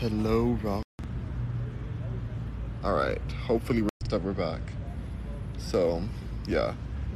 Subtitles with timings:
[0.00, 0.82] Hello, Rob.
[2.82, 3.20] All right.
[3.46, 4.62] Hopefully, we're we're back.
[5.58, 6.02] So,
[6.48, 6.72] yeah.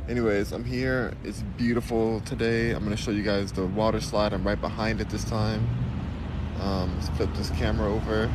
[0.06, 1.14] Anyways, I'm here.
[1.24, 2.72] It's beautiful today.
[2.72, 4.34] I'm gonna show you guys the water slide.
[4.34, 5.66] I'm right behind it this time.
[6.60, 8.30] Um, let's flip this camera over.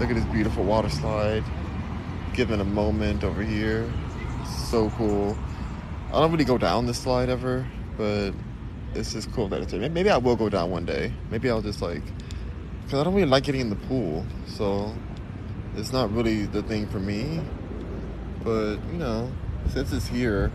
[0.00, 1.44] Look at this beautiful water slide.
[2.34, 3.88] Given a moment over here.
[4.68, 5.38] So cool.
[6.08, 7.64] I don't really go down this slide ever,
[7.96, 8.32] but
[8.96, 9.88] it's just cool that it's there.
[9.88, 11.12] Maybe I will go down one day.
[11.30, 12.02] Maybe I'll just like,
[12.86, 14.24] because I don't really like getting in the pool.
[14.46, 14.94] So
[15.74, 17.40] it's not really the thing for me.
[18.44, 19.32] But, you know,
[19.70, 20.52] since it's here,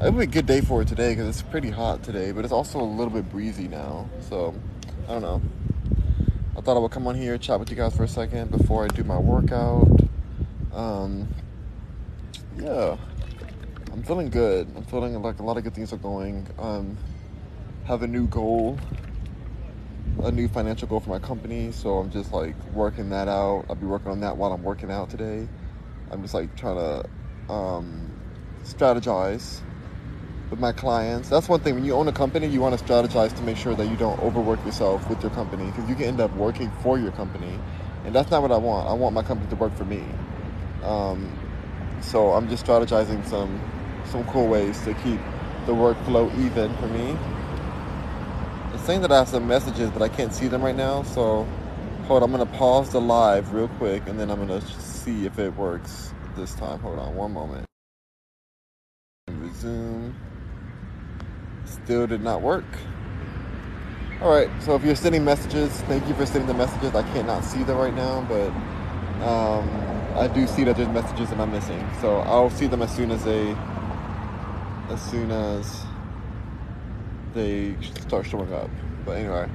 [0.00, 2.44] it would be a good day for it today because it's pretty hot today, but
[2.44, 4.08] it's also a little bit breezy now.
[4.20, 4.54] So,
[5.08, 5.42] I don't know.
[6.56, 8.84] I thought I would come on here, chat with you guys for a second before
[8.84, 9.88] I do my workout.
[10.72, 11.26] Um,
[12.56, 12.96] yeah.
[13.92, 14.68] I'm feeling good.
[14.76, 16.46] I'm feeling like a lot of good things are going.
[16.56, 16.96] Um,
[17.84, 18.78] have a new goal,
[20.22, 21.72] a new financial goal for my company.
[21.72, 23.66] So I'm just like working that out.
[23.68, 25.48] I'll be working on that while I'm working out today.
[26.10, 28.10] I'm just like trying to um,
[28.64, 29.60] strategize
[30.50, 31.28] with my clients.
[31.28, 31.74] That's one thing.
[31.74, 34.18] When you own a company, you want to strategize to make sure that you don't
[34.20, 37.58] overwork yourself with your company because you can end up working for your company,
[38.04, 38.88] and that's not what I want.
[38.88, 40.04] I want my company to work for me.
[40.82, 41.32] Um,
[42.00, 43.60] so I'm just strategizing some
[44.04, 45.20] some cool ways to keep
[45.66, 47.16] the workflow even for me.
[48.84, 51.02] Saying that I have some messages, but I can't see them right now.
[51.02, 51.46] So
[52.06, 55.38] hold on, I'm gonna pause the live real quick, and then I'm gonna see if
[55.38, 56.80] it works this time.
[56.80, 57.66] Hold on, one moment.
[59.28, 60.14] Resume.
[61.64, 62.64] Still did not work.
[64.22, 66.94] All right, so if you're sending messages, thank you for sending the messages.
[66.94, 68.50] I cannot see them right now, but
[69.26, 69.68] um,
[70.16, 71.86] I do see that there's messages that I'm missing.
[72.00, 73.56] So I'll see them as soon as they
[74.90, 75.86] as soon as
[77.34, 78.70] they start showing up.
[79.04, 79.48] But anyway.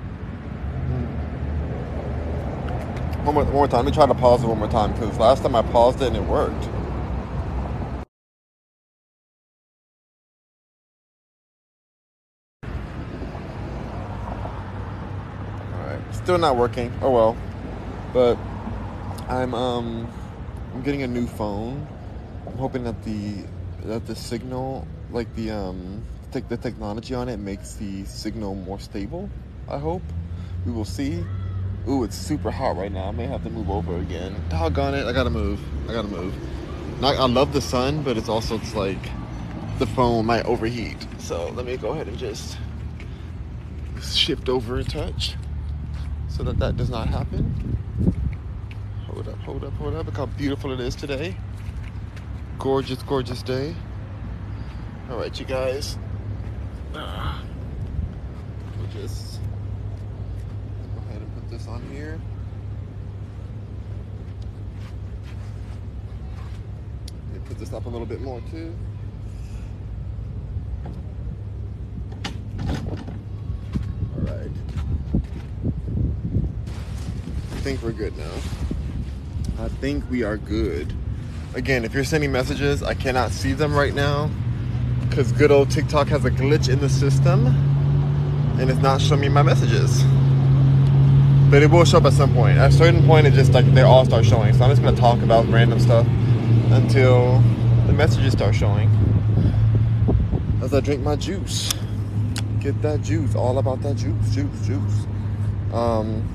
[3.24, 3.86] One more, one more time.
[3.86, 6.08] Let me try to pause it one more time because last time I paused it
[6.08, 6.70] and it worked.
[15.74, 16.02] Alright.
[16.14, 16.94] Still not working.
[17.02, 17.38] Oh well.
[18.14, 18.38] But
[19.28, 20.08] I'm um
[20.74, 21.88] I'm getting a new phone.
[22.46, 23.44] I'm hoping that the
[23.86, 26.04] that the signal like the um
[26.44, 29.30] the technology on it makes the signal more stable.
[29.70, 30.02] I hope.
[30.66, 31.24] We will see.
[31.88, 33.06] Ooh, it's super hot right now.
[33.06, 34.36] I may have to move over again.
[34.50, 35.06] Doggone it!
[35.06, 35.60] I gotta move.
[35.88, 36.34] I gotta move.
[37.00, 38.98] Not, I love the sun, but it's also it's like
[39.80, 41.08] the phone might overheat.
[41.20, 42.58] So let me go ahead and just
[44.02, 45.36] shift over a touch
[46.28, 47.78] so that that does not happen.
[49.08, 50.06] Hold up, hold up, hold up.
[50.06, 51.38] Look how beautiful it is today.
[52.60, 53.76] Gorgeous, gorgeous day.
[55.10, 55.98] All right, you guys.
[56.96, 57.40] Uh,
[58.78, 59.40] we'll just
[60.96, 62.20] go ahead and put this on here.
[67.34, 68.74] Me put this up a little bit more too.
[72.60, 74.52] All right.
[77.52, 78.32] I think we're good now.
[79.60, 80.94] I think we are good.
[81.56, 84.30] Again, if you're sending messages, I cannot see them right now
[85.16, 87.48] because good old TikTok has a glitch in the system
[88.60, 90.04] and it's not showing me my messages.
[91.50, 92.58] But it will show up at some point.
[92.58, 94.54] At a certain point, it just like they all start showing.
[94.54, 96.06] So I'm just gonna talk about random stuff
[96.72, 97.40] until
[97.88, 98.90] the messages start showing.
[100.62, 101.72] As I drink my juice,
[102.60, 103.36] get that juice.
[103.36, 105.06] All about that juice, juice, juice.
[105.72, 106.28] Um,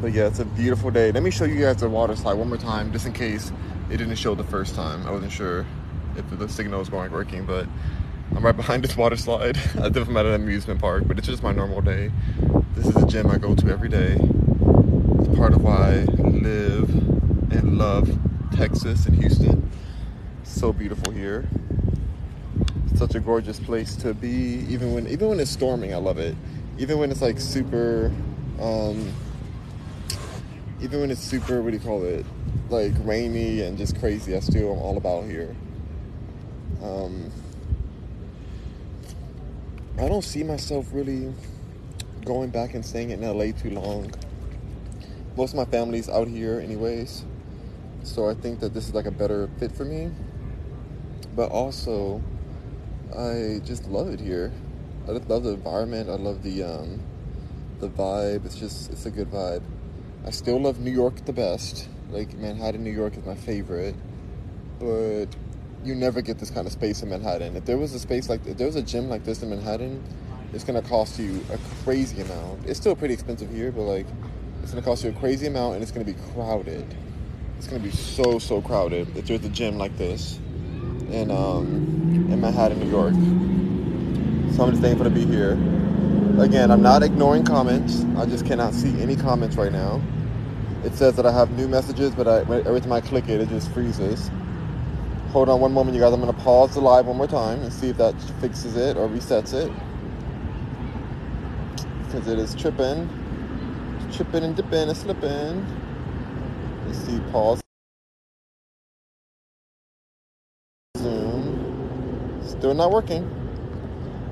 [0.00, 1.12] but yeah, it's a beautiful day.
[1.12, 3.52] Let me show you guys the water slide one more time, just in case
[3.90, 5.06] it didn't show the first time.
[5.06, 5.64] I wasn't sure
[6.16, 7.66] if the signal was going working, but
[8.34, 9.56] I'm right behind this water slide.
[9.76, 12.10] as if I'm at an amusement park, but it's just my normal day.
[12.74, 14.16] This is a gym I go to every day.
[14.18, 16.88] It's part of why I live
[17.52, 18.18] and love
[18.54, 19.70] Texas and Houston.
[20.44, 21.46] So beautiful here.
[22.96, 24.64] Such a gorgeous place to be.
[24.68, 26.36] Even when even when it's storming, I love it.
[26.78, 28.10] Even when it's like super
[28.58, 29.12] um,
[30.80, 32.24] even when it's super what do you call it?
[32.70, 35.54] Like rainy and just crazy, I still am all about here.
[36.82, 37.30] Um,
[39.98, 41.32] I don't see myself really
[42.24, 44.12] going back and staying in LA too long.
[45.36, 47.24] Most of my family's out here, anyways.
[48.04, 50.10] So I think that this is like a better fit for me.
[51.34, 52.22] But also,
[53.16, 54.52] I just love it here.
[55.08, 56.08] I just love the environment.
[56.08, 57.00] I love the um,
[57.80, 58.44] the vibe.
[58.44, 59.62] It's just it's a good vibe.
[60.26, 61.88] I still love New York the best.
[62.10, 63.94] Like Manhattan, New York is my favorite.
[64.78, 65.26] But
[65.84, 67.56] you never get this kind of space in Manhattan.
[67.56, 70.02] If there was a space like if there was a gym like this in Manhattan,
[70.54, 72.66] it's gonna cost you a crazy amount.
[72.66, 74.06] It's still pretty expensive here, but like
[74.62, 76.86] It's gonna cost you a crazy amount, and it's gonna be crowded.
[77.58, 80.38] It's gonna be so so crowded if there's a gym like this
[81.10, 83.14] in um, in Manhattan, New York.
[84.56, 85.52] So I'm just thankful to be here.
[86.38, 88.04] Again, I'm not ignoring comments.
[88.18, 90.02] I just cannot see any comments right now.
[90.84, 93.48] It says that I have new messages, but I, every time I click it, it
[93.50, 94.30] just freezes.
[95.32, 96.12] Hold on one moment, you guys.
[96.12, 98.98] I'm going to pause the live one more time and see if that fixes it
[98.98, 99.72] or resets it.
[102.04, 103.08] Because it is tripping.
[104.12, 105.66] tripping and dipping and slipping.
[106.86, 107.62] Let's see, pause.
[110.98, 112.42] Zoom.
[112.46, 113.26] Still not working.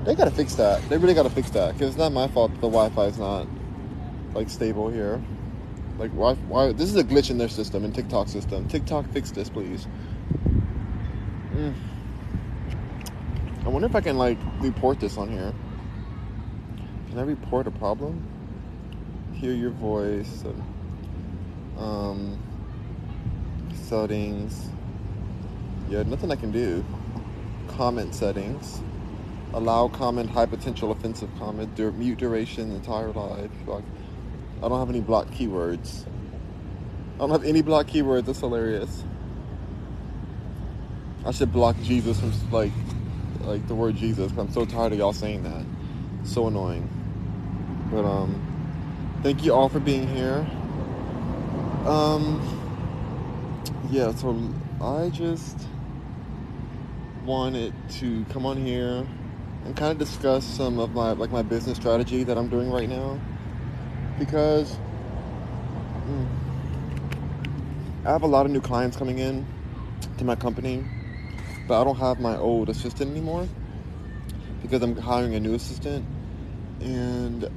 [0.05, 0.87] They gotta fix that.
[0.87, 1.73] They really gotta fix that.
[1.73, 3.47] Because it's not my fault that the Wi-Fi is not
[4.35, 5.19] like stable here.
[5.97, 8.67] Like why why this is a glitch in their system, in TikTok system.
[8.67, 9.87] TikTok fix this please.
[11.61, 11.73] Mm.
[13.65, 15.53] I wonder if I can like report this on here.
[17.09, 18.25] Can I report a problem?
[19.33, 20.43] Hear your voice.
[21.77, 22.39] Um,
[23.75, 24.69] settings.
[25.87, 26.83] Yeah, nothing I can do.
[27.67, 28.81] Comment settings.
[29.53, 31.75] Allow comment high potential offensive comment.
[31.75, 33.51] Dur- mute duration entire live.
[33.67, 36.05] I don't have any block keywords.
[37.15, 38.25] I don't have any block keywords.
[38.25, 39.03] That's hilarious.
[41.25, 42.71] I should block Jesus from like
[43.41, 44.31] like the word Jesus.
[44.37, 45.65] I'm so tired of y'all saying that.
[46.23, 46.89] So annoying.
[47.91, 50.47] But um, thank you all for being here.
[51.85, 52.39] Um,
[53.91, 54.13] yeah.
[54.15, 54.37] So
[54.81, 55.57] I just
[57.25, 59.05] wanted to come on here
[59.65, 62.89] and kind of discuss some of my like my business strategy that I'm doing right
[62.89, 63.19] now
[64.17, 64.77] because
[65.93, 66.27] mm,
[68.05, 69.45] I have a lot of new clients coming in
[70.17, 70.83] to my company,
[71.71, 73.47] but I don't have my old assistant anymore
[74.61, 76.05] because I'm hiring a new assistant,
[76.81, 77.49] and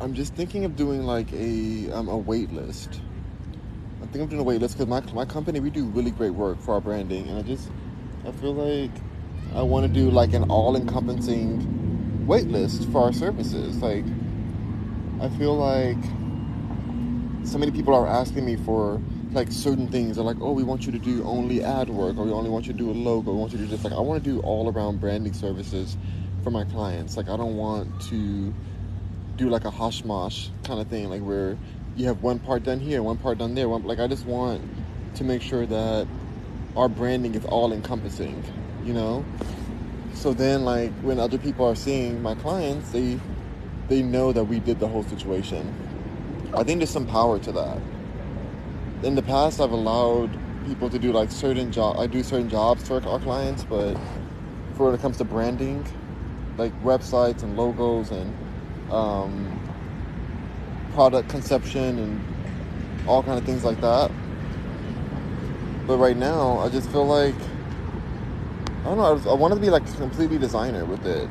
[0.00, 3.00] I'm just thinking of doing like a um, a wait list.
[4.02, 6.34] I think I'm doing a wait list because my my company we do really great
[6.34, 7.70] work for our branding, and I just
[8.26, 8.90] I feel like
[9.54, 13.80] I want to do like an all-encompassing wait list for our services.
[13.80, 14.04] Like
[15.20, 16.02] I feel like
[17.46, 19.00] so many people are asking me for
[19.32, 20.16] like certain things.
[20.16, 22.66] They're like, oh, we want you to do only ad work, or we only want
[22.66, 23.32] you to do a logo.
[23.32, 23.84] We want you to do this.
[23.84, 25.96] Like, I want to do all around branding services
[26.42, 27.16] for my clients.
[27.16, 28.52] Like, I don't want to
[29.36, 31.56] do like a hashmash kind of thing, like where
[31.96, 33.68] you have one part done here, one part done there.
[33.68, 34.62] One, like, I just want
[35.14, 36.06] to make sure that
[36.76, 38.42] our branding is all encompassing,
[38.84, 39.24] you know?
[40.14, 43.18] So then, like, when other people are seeing my clients, they
[43.88, 45.74] they know that we did the whole situation.
[46.54, 47.78] I think there's some power to that.
[49.02, 50.30] In the past, I've allowed
[50.66, 51.98] people to do like certain job.
[51.98, 53.94] I do certain jobs for our clients, but
[54.76, 55.84] for when it comes to branding,
[56.56, 58.32] like websites and logos and
[58.92, 59.60] um,
[60.94, 62.24] product conception and
[63.08, 64.12] all kind of things like that.
[65.86, 67.34] But right now, I just feel like
[68.82, 69.30] I don't know.
[69.30, 71.28] I, I want to be like completely designer with it.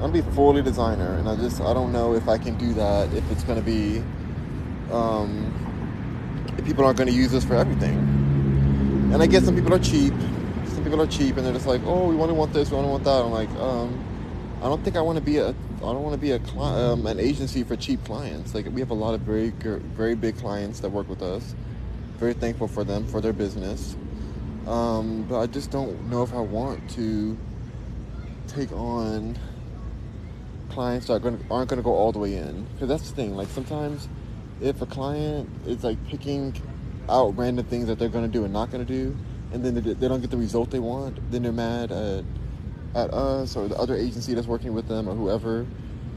[0.00, 3.12] I'm be fully designer, and I just I don't know if I can do that.
[3.12, 4.02] If it's gonna be,
[4.90, 5.63] um,
[6.64, 7.96] people aren't gonna use this for everything.
[9.12, 10.12] And I guess some people are cheap.
[10.66, 12.90] Some people are cheap, and they're just like, oh, we only want this, we only
[12.90, 13.22] want that.
[13.22, 14.04] I'm like, um,
[14.60, 16.62] I don't think I want to be a I don't want to be a cli-
[16.62, 18.54] um, an agency for cheap clients.
[18.54, 21.54] Like we have a lot of very very big clients that work with us.
[22.16, 23.94] Very thankful for them for their business.
[24.66, 27.36] Um, but I just don't know if I want to
[28.48, 29.38] take on
[30.70, 33.14] clients that are going aren't going to go all the way in because that's the
[33.14, 34.08] thing like sometimes
[34.60, 36.54] if a client is like picking
[37.08, 39.16] out random things that they're going to do and not going to do
[39.52, 42.24] and then they, they don't get the result they want then they're mad at
[42.94, 45.66] at us or the other agency that's working with them or whoever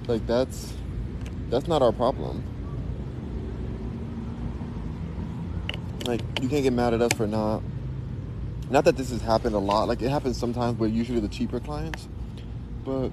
[0.07, 0.73] like that's
[1.49, 2.43] that's not our problem
[6.05, 7.61] like you can't get mad at us for not
[8.69, 11.59] not that this has happened a lot like it happens sometimes but usually the cheaper
[11.59, 12.07] clients
[12.85, 13.11] but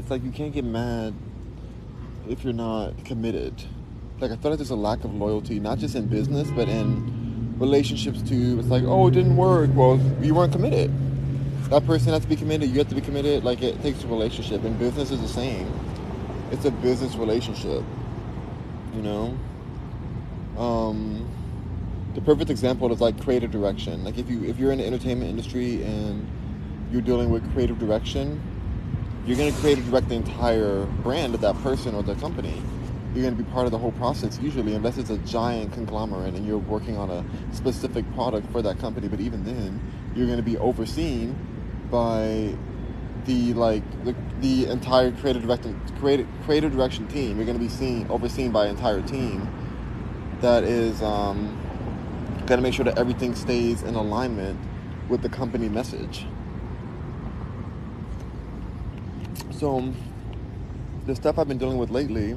[0.00, 1.14] it's like you can't get mad
[2.28, 3.62] if you're not committed.
[4.20, 7.56] Like I feel like there's a lack of loyalty, not just in business, but in
[7.58, 8.58] relationships too.
[8.58, 9.70] It's like, oh, it didn't work.
[9.74, 10.92] Well, you weren't committed.
[11.70, 12.70] That person has to be committed.
[12.70, 13.44] You have to be committed.
[13.44, 15.72] Like it takes a relationship, and business is the same.
[16.50, 17.82] It's a business relationship.
[18.94, 19.38] You know.
[20.58, 21.26] Um,
[22.14, 24.04] the perfect example is like creative direction.
[24.04, 26.26] Like if you if you're in the entertainment industry and
[26.92, 28.42] you're dealing with creative direction,
[29.24, 32.60] you're going to create and direct the entire brand of that person or the company.
[33.14, 36.34] You're going to be part of the whole process usually, unless it's a giant conglomerate
[36.34, 39.08] and you're working on a specific product for that company.
[39.08, 39.80] But even then,
[40.14, 41.36] you're going to be overseen
[41.90, 42.54] by
[43.26, 47.36] the like the, the entire creative direction creative creative direction team.
[47.36, 49.48] You're going to be seen overseen by an entire team
[50.40, 51.58] that is um,
[52.46, 54.58] going to make sure that everything stays in alignment
[55.08, 56.26] with the company message.
[59.50, 59.92] So
[61.06, 62.36] the stuff I've been dealing with lately,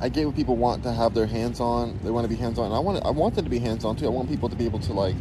[0.00, 1.98] I get what people want to have their hands on.
[2.02, 2.70] They want to be hands on.
[2.72, 4.06] I want I want them to be hands on too.
[4.06, 5.16] I want people to be able to like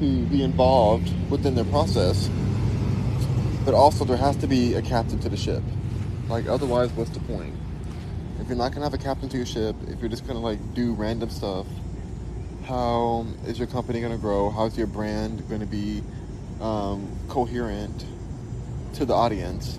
[0.00, 2.28] to be involved within their process.
[3.64, 5.62] But also there has to be a captain to the ship.
[6.28, 7.54] Like otherwise what's the point?
[8.40, 10.74] If you're not gonna have a captain to your ship, if you're just gonna like
[10.74, 11.66] do random stuff,
[12.64, 14.50] how is your company gonna grow?
[14.50, 16.02] How's your brand gonna be
[16.60, 18.04] um, coherent
[18.94, 19.78] to the audience?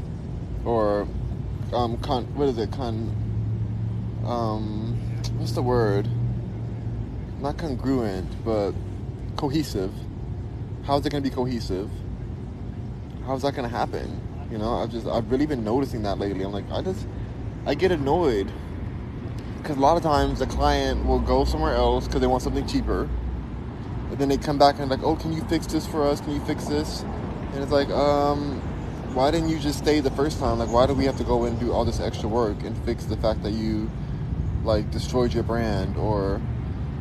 [0.65, 1.07] Or
[1.71, 2.71] um, con what is it?
[2.71, 3.28] Con
[4.25, 4.97] um,
[5.37, 6.07] what's the word?
[7.41, 8.73] Not congruent, but
[9.35, 9.93] cohesive.
[10.83, 11.89] How's it going to be cohesive?
[13.25, 14.21] How's that going to happen?
[14.51, 16.43] You know, I've just I've really been noticing that lately.
[16.43, 17.07] I'm like, I just
[17.65, 18.51] I get annoyed
[19.61, 22.65] because a lot of times the client will go somewhere else because they want something
[22.65, 23.07] cheaper,
[24.09, 26.21] and then they come back and like, oh, can you fix this for us?
[26.21, 27.03] Can you fix this?
[27.53, 28.59] And it's like, um,
[29.13, 30.59] why didn't you just stay the first time?
[30.59, 33.05] Like, why do we have to go and do all this extra work and fix
[33.05, 33.89] the fact that you
[34.69, 36.41] like destroyed your brand or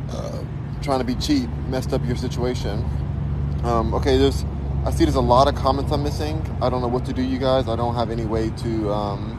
[0.09, 0.43] uh,
[0.81, 2.83] trying to be cheap messed up your situation?
[3.63, 4.43] Um, okay, there's
[4.85, 6.41] I see there's a lot of comments I'm missing.
[6.61, 7.67] I don't know what to do, you guys.
[7.67, 9.35] I don't have any way to um,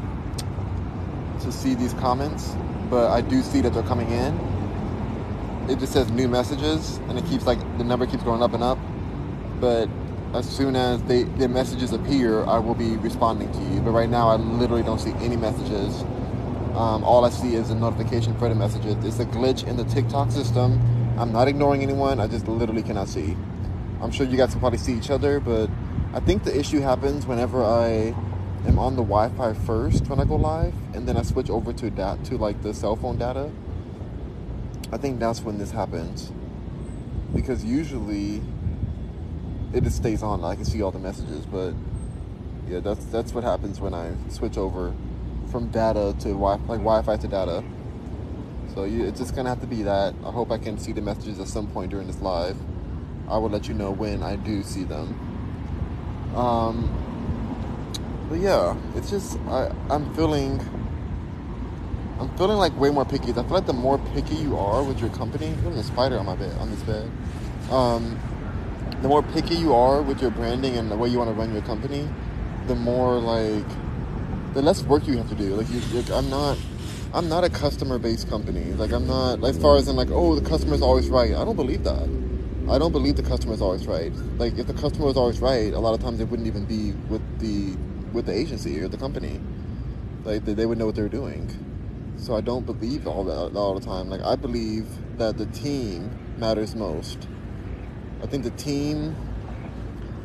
[1.40, 2.54] to see these comments,
[2.88, 4.38] but I do see that they're coming in.
[5.68, 8.62] It just says new messages, and it keeps like the number keeps going up and
[8.62, 8.78] up.
[9.60, 9.88] But
[10.34, 13.80] as soon as they the messages appear, I will be responding to you.
[13.80, 16.04] But right now, I literally don't see any messages.
[16.74, 18.96] Um, all I see is a notification for the messages.
[19.04, 20.80] It's a glitch in the TikTok system.
[21.18, 22.20] I'm not ignoring anyone.
[22.20, 23.36] I just literally cannot see.
[24.00, 25.68] I'm sure you guys can probably see each other, but
[26.14, 28.14] I think the issue happens whenever I
[28.66, 31.90] am on the Wi-Fi first when I go live, and then I switch over to
[31.90, 33.50] dat to like the cell phone data.
[34.92, 36.32] I think that's when this happens,
[37.34, 38.42] because usually
[39.72, 40.42] it just stays on.
[40.44, 41.74] I can see all the messages, but
[42.68, 44.94] yeah, that's that's what happens when I switch over
[45.50, 47.64] from data to wi like Wi-Fi to data.
[48.74, 50.14] So you, it's just gonna have to be that.
[50.24, 52.56] I hope I can see the messages at some point during this live.
[53.28, 55.14] I will let you know when I do see them.
[56.34, 56.88] Um,
[58.28, 60.60] but yeah, it's just I, I'm feeling
[62.20, 63.30] I'm feeling like way more picky.
[63.30, 66.26] I feel like the more picky you are with your company, there's a spider on
[66.26, 67.10] my bed on this bed.
[67.70, 68.18] Um,
[69.02, 71.52] the more picky you are with your branding and the way you want to run
[71.52, 72.06] your company,
[72.66, 73.66] the more like
[74.54, 75.54] the less work you have to do.
[75.54, 76.58] Like you, I'm not.
[77.12, 78.72] I'm not a customer based company.
[78.74, 81.34] Like I'm not as far as in like, oh the customer's always right.
[81.34, 82.08] I don't believe that.
[82.70, 84.12] I don't believe the customer is always right.
[84.38, 86.92] Like if the customer was always right, a lot of times they wouldn't even be
[87.08, 87.76] with the
[88.12, 89.40] with the agency or the company.
[90.24, 91.48] Like they, they would know what they're doing.
[92.16, 94.08] So I don't believe all that all the time.
[94.08, 94.86] Like I believe
[95.18, 97.26] that the team matters most.
[98.22, 99.16] I think the team,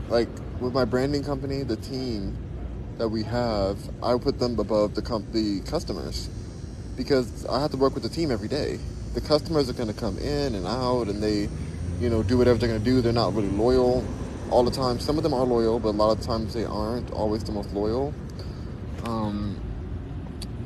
[0.09, 0.29] like
[0.59, 2.37] with my branding company, the team
[2.97, 6.29] that we have, I put them above the com- the customers
[6.95, 8.79] because I have to work with the team every day.
[9.13, 11.49] The customers are going to come in and out, and they
[11.99, 13.01] you know, do whatever they're going to do.
[13.01, 14.05] They're not really loyal
[14.49, 14.99] all the time.
[14.99, 17.73] Some of them are loyal, but a lot of times they aren't always the most
[17.73, 18.13] loyal.
[19.05, 19.59] Um,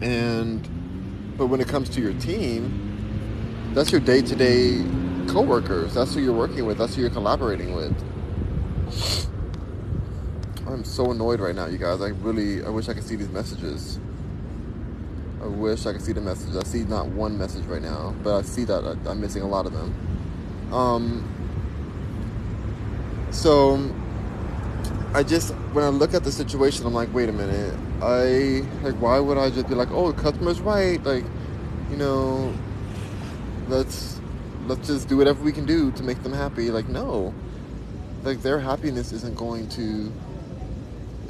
[0.02, 0.68] and
[1.38, 4.84] but when it comes to your team, that's your day-to-day
[5.28, 5.94] coworkers.
[5.94, 6.78] That's who you're working with.
[6.78, 7.96] That's who you're collaborating with.
[10.72, 12.00] I'm so annoyed right now, you guys.
[12.00, 14.00] I really, I wish I could see these messages.
[15.42, 16.56] I wish I could see the message.
[16.56, 19.66] I see not one message right now, but I see that I'm missing a lot
[19.66, 20.72] of them.
[20.72, 21.26] Um,
[23.32, 23.92] so
[25.16, 27.74] I just when I look at the situation, I'm like, wait a minute.
[28.02, 31.26] I like why would I just be like, oh, the customer's right, like,
[31.90, 32.54] you know,
[33.70, 34.22] let's
[34.68, 36.70] let's just do whatever we can do to make them happy.
[36.70, 37.34] Like, no,
[38.22, 40.12] like their happiness isn't going to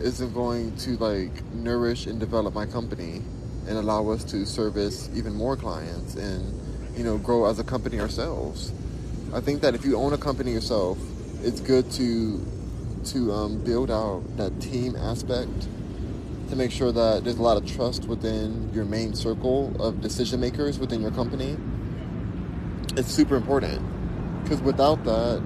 [0.02, 3.22] isn't going to like nourish and develop my company
[3.68, 8.00] and allow us to service even more clients and you know grow as a company
[8.00, 8.72] ourselves.
[9.34, 10.98] I think that if you own a company yourself,
[11.44, 12.46] it's good to
[13.06, 15.68] to um, build out that team aspect
[16.50, 20.40] to make sure that there's a lot of trust within your main circle of decision
[20.40, 21.56] makers within your company.
[22.98, 23.82] It's super important
[24.44, 25.42] because without that,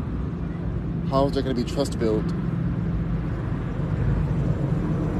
[1.09, 2.25] how is there going to be trust built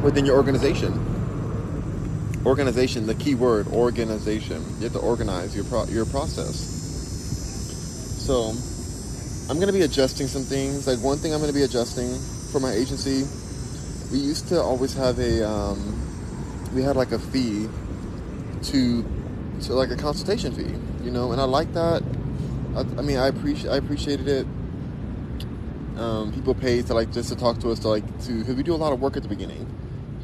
[0.04, 0.94] within your organization?
[2.46, 4.64] Organization, the key word, organization.
[4.78, 6.56] You have to organize your pro- your process.
[8.26, 8.54] So
[9.50, 10.88] I'm gonna be adjusting some things.
[10.88, 12.18] Like one thing I'm gonna be adjusting
[12.52, 13.26] for my agency
[14.14, 16.00] we used to always have a um,
[16.76, 17.68] we had like a fee
[18.62, 19.04] to
[19.64, 22.04] to like a consultation fee, you know, and I like that.
[22.76, 24.48] I, I mean, I appreciate I appreciated it.
[25.98, 28.62] Um, people pay to like just to talk to us to like to because we
[28.62, 29.66] do a lot of work at the beginning,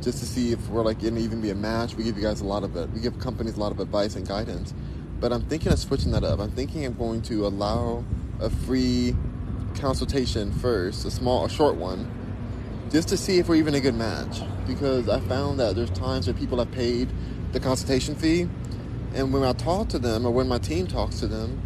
[0.01, 1.95] just to see if we're like gonna even be a match.
[1.95, 2.89] We give you guys a lot of it.
[2.91, 4.73] We give companies a lot of advice and guidance,
[5.19, 6.39] but I'm thinking of switching that up.
[6.39, 8.03] I'm thinking I'm going to allow
[8.39, 9.15] a free
[9.75, 12.09] consultation first, a small, a short one,
[12.91, 14.41] just to see if we're even a good match.
[14.65, 17.09] Because I found that there's times where people have paid
[17.51, 18.47] the consultation fee,
[19.13, 21.61] and when I talk to them or when my team talks to them,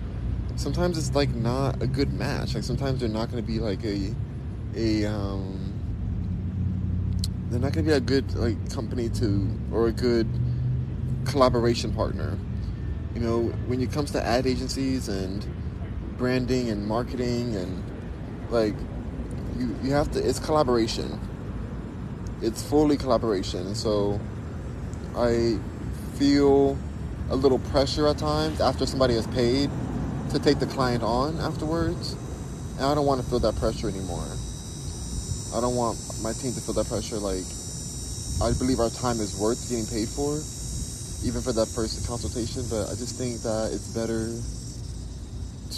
[0.55, 2.55] sometimes it's like not a good match.
[2.55, 4.15] Like sometimes they're not going to be like a
[4.75, 5.62] a um,
[7.53, 10.27] they're not going to be a good like company to or a good
[11.25, 12.35] collaboration partner.
[13.13, 15.45] You know, when it comes to ad agencies and
[16.17, 17.83] branding and marketing and
[18.49, 18.73] like
[19.59, 21.19] you you have to it's collaboration.
[22.41, 23.75] It's fully collaboration.
[23.75, 24.19] So
[25.15, 25.59] I
[26.15, 26.75] feel
[27.29, 29.69] a little pressure at times after somebody has paid
[30.31, 32.13] to take the client on afterwards.
[32.77, 34.25] And I don't want to feel that pressure anymore.
[35.53, 37.17] I don't want my team to feel that pressure.
[37.17, 37.45] Like,
[38.41, 40.41] I believe our time is worth getting paid for,
[41.23, 42.65] even for that first consultation.
[42.71, 44.33] But I just think that it's better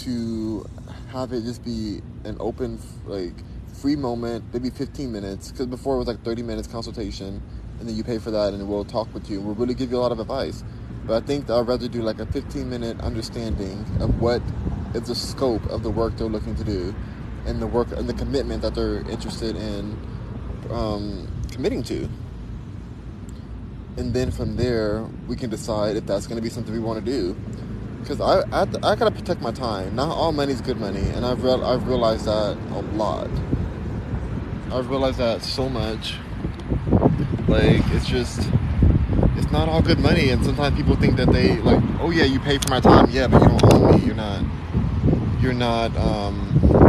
[0.04, 0.66] to
[1.12, 3.34] have it just be an open, like,
[3.82, 5.50] free moment, maybe 15 minutes.
[5.52, 7.42] Because before it was like 30 minutes consultation,
[7.78, 9.42] and then you pay for that, and we'll talk with you.
[9.42, 10.64] We'll really give you a lot of advice.
[11.06, 14.40] But I think that I'd rather do like a 15 minute understanding of what
[14.94, 16.94] is the scope of the work they're looking to do
[17.46, 19.96] and the work and the commitment that they're interested in
[20.70, 22.08] um, committing to.
[23.96, 27.04] And then from there, we can decide if that's going to be something we want
[27.04, 27.34] to do.
[28.00, 29.96] Because I, I, I got to protect my time.
[29.96, 31.00] Not all money is good money.
[31.00, 33.30] And I've, real, I've realized that a lot.
[34.70, 36.14] I've realized that so much.
[37.48, 38.48] Like, it's just
[39.36, 42.40] it's not all good money and sometimes people think that they like oh yeah you
[42.40, 44.42] pay for my time yeah but you don't own me you're not
[45.40, 46.85] you're not um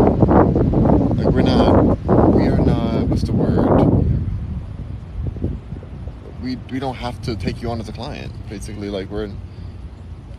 [1.17, 1.97] like we're not
[2.33, 4.05] we are not what's the word?
[6.41, 8.89] We we don't have to take you on as a client basically.
[8.89, 9.31] Like we're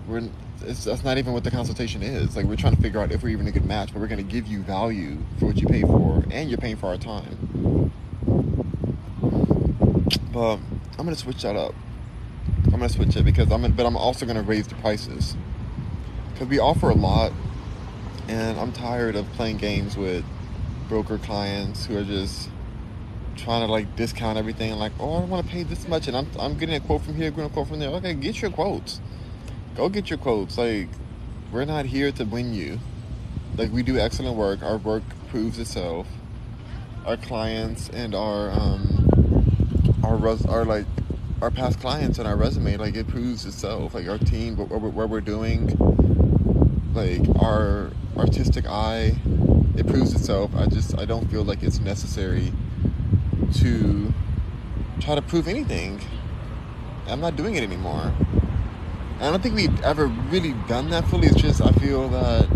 [0.06, 0.28] we're
[0.62, 2.36] it's, that's not even what the consultation is.
[2.36, 4.24] Like we're trying to figure out if we're even a good match but we're going
[4.24, 7.92] to give you value for what you pay for and you're paying for our time.
[10.32, 10.58] But
[10.98, 11.74] i'm going to switch that up.
[12.66, 15.36] I'm gonna switch it because I'm, but I'm also gonna raise the prices.
[16.32, 17.32] Because we offer a lot,
[18.28, 20.24] and I'm tired of playing games with
[20.88, 22.48] broker clients who are just
[23.36, 26.16] trying to like discount everything like, oh, I don't want to pay this much, and
[26.16, 27.90] I'm I'm getting a quote from here, getting a quote from there.
[27.90, 29.00] Okay, get your quotes.
[29.76, 30.58] Go get your quotes.
[30.58, 30.88] Like,
[31.52, 32.80] we're not here to win you.
[33.56, 34.62] Like, we do excellent work.
[34.62, 36.06] Our work proves itself.
[37.06, 40.86] Our clients and our um our res- our like
[41.40, 43.94] our past clients and our resume, like it proves itself.
[43.94, 45.68] Like our team, what, what, what we're doing,
[46.94, 49.14] like our artistic eye,
[49.78, 50.50] it proves itself.
[50.56, 52.52] I just I don't feel like it's necessary
[53.54, 54.12] to
[55.00, 56.00] try to prove anything.
[57.06, 58.12] I'm not doing it anymore.
[59.20, 61.28] I don't think we've ever really done that fully.
[61.28, 62.48] It's just I feel that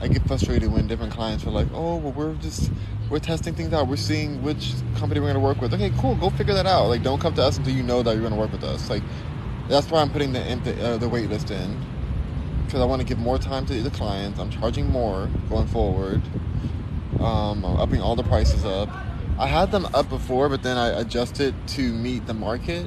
[0.00, 2.70] I get frustrated when different clients are like, "Oh, well, we're just
[3.10, 3.88] we're testing things out.
[3.88, 5.74] We're seeing which company we're going to work with.
[5.74, 6.14] Okay, cool.
[6.16, 6.86] Go figure that out.
[6.86, 8.88] Like, don't come to us until you know that you're going to work with us.
[8.88, 9.02] Like,
[9.68, 11.78] that's why I'm putting the uh, the wait list in
[12.72, 14.38] because I want to give more time to the clients.
[14.40, 16.22] I'm charging more going forward.
[17.20, 18.88] Um, I'm upping all the prices up.
[19.38, 22.86] I had them up before, but then I adjusted to meet the market.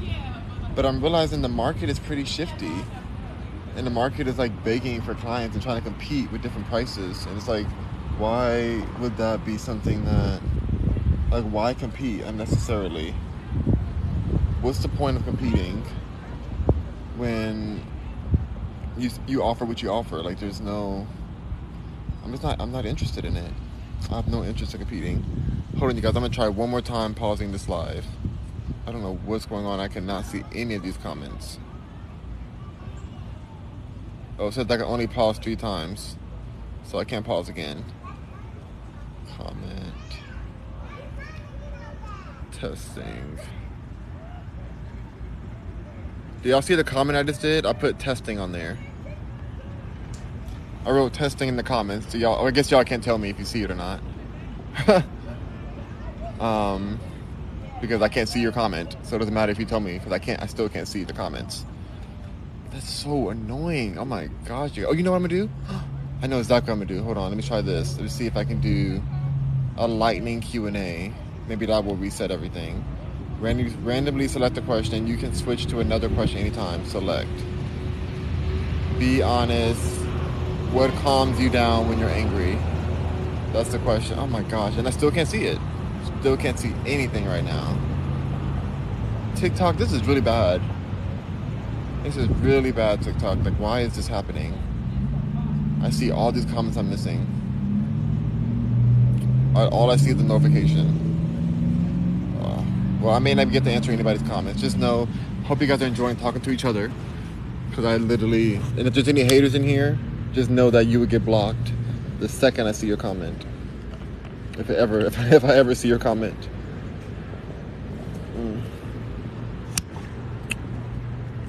[0.76, 2.72] But I'm realizing the market is pretty shifty,
[3.76, 7.26] and the market is like begging for clients and trying to compete with different prices.
[7.26, 7.66] And it's like
[8.18, 10.42] why would that be something that
[11.32, 13.12] like why compete unnecessarily
[14.62, 15.84] what's the point of competing
[17.18, 17.86] when
[18.98, 21.06] you you offer what you offer like there's no
[22.24, 23.52] i'm just not i'm not interested in it
[24.12, 25.24] i have no interest in competing
[25.78, 28.06] hold on you guys i'm gonna try one more time pausing this live
[28.88, 31.60] i don't know what's going on i cannot see any of these comments
[34.39, 36.15] oh it that i can only pause three times
[36.84, 37.84] so i can't pause again
[39.38, 39.94] comment.
[42.52, 43.39] Testing.
[46.41, 47.65] Do y'all see the comment I just did?
[47.65, 48.78] I put testing on there.
[50.86, 52.12] I wrote testing in the comments.
[52.12, 54.02] So y'all, I guess y'all can't tell me if you see it or not.
[56.39, 57.00] um,
[57.82, 60.12] because I can't see your comment, so it doesn't matter if you tell me because
[60.12, 60.41] I can't.
[60.41, 61.65] I still can't see the comments.
[62.71, 63.98] That's so annoying.
[63.98, 64.78] Oh my gosh.
[64.80, 65.50] Oh, you know what I'm gonna do?
[66.21, 67.04] I know exactly what I'm gonna do.
[67.04, 67.30] Hold on.
[67.30, 67.95] Let me try this.
[67.95, 69.02] Let me see if I can do
[69.78, 71.13] a lightning Q&A.
[71.48, 72.84] Maybe that will reset everything.
[73.39, 75.08] Randomly, randomly select a question.
[75.08, 76.86] You can switch to another question anytime.
[76.86, 77.30] Select.
[78.98, 80.05] Be honest.
[80.76, 82.60] What calms you down when you're angry?
[83.54, 84.20] That's the question.
[84.20, 84.76] Oh my gosh.
[84.76, 85.58] And I still can't see it.
[86.20, 87.78] Still can't see anything right now.
[89.38, 90.62] TikTok, this is really bad.
[92.04, 93.42] This is really bad, TikTok.
[93.46, 94.54] Like, why is this happening?
[95.82, 97.26] I see all these comments I'm missing.
[99.56, 100.90] All I see is the notification.
[102.42, 102.62] Uh,
[103.02, 104.60] well, I may not get to answer anybody's comments.
[104.60, 105.08] Just know,
[105.46, 106.92] hope you guys are enjoying talking to each other.
[107.70, 109.98] Because I literally, and if there's any haters in here,
[110.36, 111.71] just know that you would get blocked
[112.19, 113.45] the second I see your comment.
[114.58, 116.50] If ever, if I, if I ever see your comment.
[118.38, 118.62] Mm.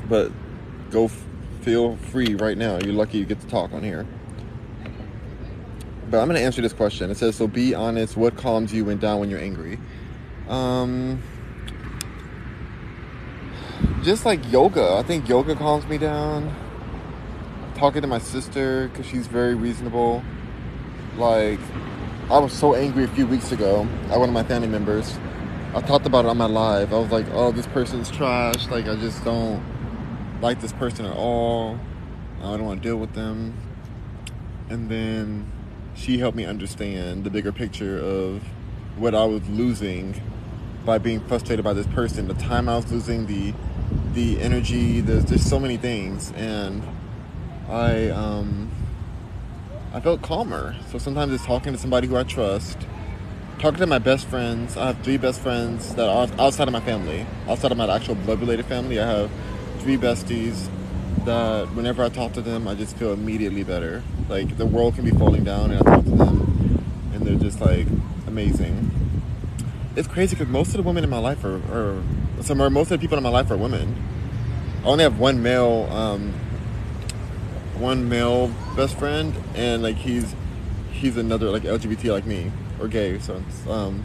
[0.09, 0.31] But
[0.91, 1.25] go f-
[1.63, 2.79] feel free right now.
[2.79, 4.07] You're lucky you get to talk on here.
[6.09, 7.11] But I'm going to answer this question.
[7.11, 8.17] It says, so be honest.
[8.17, 9.81] What calms you when down when you're angry?
[10.49, 11.21] Um,
[14.05, 14.95] just like yoga.
[14.95, 16.55] I think yoga calms me down.
[17.77, 20.23] Talking to my sister because she's very reasonable.
[21.19, 21.61] Like,
[22.31, 25.19] I was so angry a few weeks ago at one of my family members.
[25.75, 26.95] I talked about it on my live.
[26.95, 28.67] I was like, oh, this person's trash.
[28.69, 29.63] Like, I just don't
[30.41, 31.79] like this person at all.
[32.39, 33.55] I don't want to deal with them.
[34.71, 35.53] And then
[35.95, 38.43] she helped me understand the bigger picture of
[38.97, 40.19] what I was losing
[40.87, 43.53] by being frustrated by this person, the time I was losing, the
[44.15, 45.03] the energy.
[45.03, 46.83] There's just so many things, and
[47.69, 48.71] I um,
[49.93, 50.77] I felt calmer.
[50.91, 52.79] So sometimes it's talking to somebody who I trust,
[53.59, 54.77] talking to my best friends.
[54.77, 58.15] I have three best friends that are outside of my family, outside of my actual
[58.15, 59.01] blood related family.
[59.01, 59.31] I have
[59.81, 60.69] three besties
[61.25, 64.03] that whenever I talk to them, I just feel immediately better.
[64.29, 67.61] Like the world can be falling down, and I talk to them, and they're just
[67.61, 67.87] like
[68.27, 68.91] amazing.
[69.97, 72.03] It's crazy because most of the women in my life are, are
[72.43, 73.97] some or most of the people in my life are women.
[74.85, 76.35] I only have one male, um,
[77.79, 80.35] one male best friend, and like he's
[80.93, 83.19] he's another like LGBT like me or gay.
[83.19, 84.05] So um,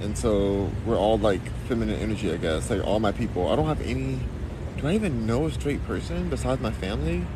[0.00, 2.70] and so we're all like feminine energy, I guess.
[2.70, 3.48] Like all my people.
[3.48, 4.20] I don't have any
[4.80, 7.26] do I even know a straight person besides my family?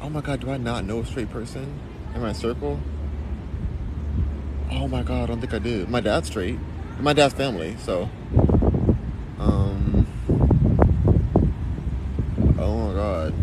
[0.00, 1.78] Oh my god, do I not know a straight person
[2.14, 2.80] in my circle?
[4.70, 5.86] Oh my god, I don't think I do.
[5.86, 6.58] My dad's straight.
[7.00, 8.08] My dad's family, so.
[9.38, 10.06] Um.
[12.58, 13.34] Oh my god.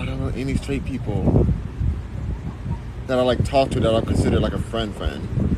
[0.00, 1.46] I don't know any straight people
[3.06, 5.56] that I like talk to that I consider like a friend friend.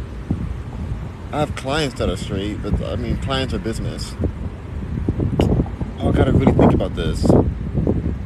[1.32, 4.14] I have clients that are straight, but I mean, clients are business.
[5.98, 7.24] I gotta really think about this.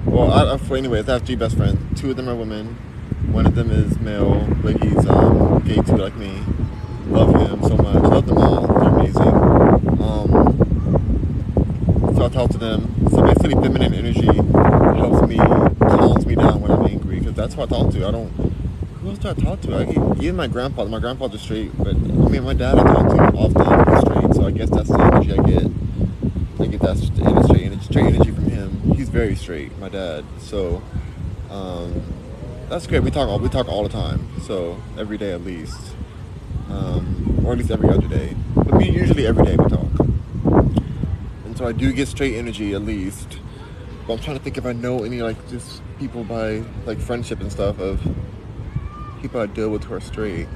[0.06, 2.00] Well, I, for anyways, I have three best friends.
[2.00, 2.74] Two of them are women.
[3.30, 6.36] One of them is male, but he's um, gay too, like me.
[7.06, 8.02] Love him so much.
[8.02, 8.66] Love them all.
[8.66, 9.28] They're amazing.
[10.02, 10.32] Um,
[12.16, 13.08] so I talk to them.
[13.10, 17.62] So basically, feminine energy helps me, calms me down when I'm angry, because that's who
[17.62, 18.06] I talk to.
[18.06, 18.28] I don't
[19.02, 19.74] who else do I talk to?
[19.74, 19.82] I,
[20.22, 20.88] even my grandfather.
[20.88, 24.00] My grandfather's straight, but I mean, my dad I talk to often.
[24.00, 25.66] Straight, so I guess that's the energy I get.
[26.60, 28.94] I get that straight energy, straight energy from him.
[28.94, 30.24] He's very straight, my dad.
[30.38, 30.82] So
[31.50, 32.00] um,
[32.68, 33.02] that's great.
[33.02, 34.28] We talk all we talk all the time.
[34.42, 35.96] So every day at least,
[36.68, 38.36] um, or at least every other day.
[38.54, 39.90] But we usually every day we talk.
[41.44, 43.38] And so I do get straight energy at least.
[44.08, 47.50] I'm trying to think if I know any like just people by like friendship and
[47.50, 48.00] stuff of
[49.22, 50.48] people I deal with who are straight.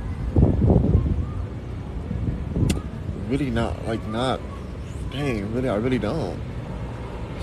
[3.28, 4.40] Really not, like, not,
[5.12, 6.38] dang, really, I really don't.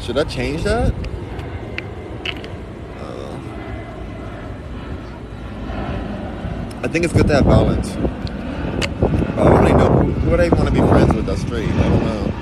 [0.02, 0.94] Should I change that?
[3.00, 3.40] Uh,
[6.84, 7.96] I think it's good to have balance.
[7.96, 11.70] I don't really know who, who would I want to be friends with that's straight.
[11.70, 12.33] I don't know.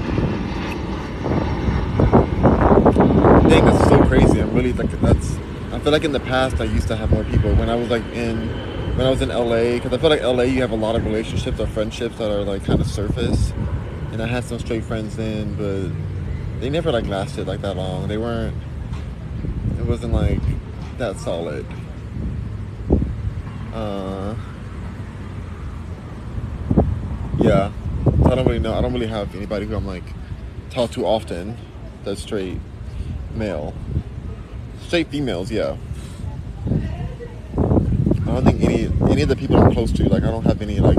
[3.52, 4.40] Dang, that's so crazy.
[4.40, 5.36] I'm really like that's.
[5.74, 7.90] I feel like in the past I used to have more people when I was
[7.90, 8.48] like in
[8.96, 11.04] when I was in LA, because I feel like LA, you have a lot of
[11.04, 13.52] relationships or friendships that are like kind of surface.
[14.14, 18.08] And I had some straight friends then, but they never like lasted like that long.
[18.08, 18.56] They weren't.
[19.78, 20.40] It wasn't like
[20.98, 21.66] that solid.
[23.74, 24.34] Uh,
[27.40, 27.70] yeah,
[28.28, 28.74] I don't really know.
[28.76, 30.06] I don't really have anybody who I'm like
[30.70, 31.58] talk to often
[32.06, 32.62] that's straight
[33.36, 33.74] male.
[34.82, 35.78] Straight females, yeah.
[36.68, 40.62] I don't think any any of the people I'm close to, like I don't have
[40.62, 40.98] any like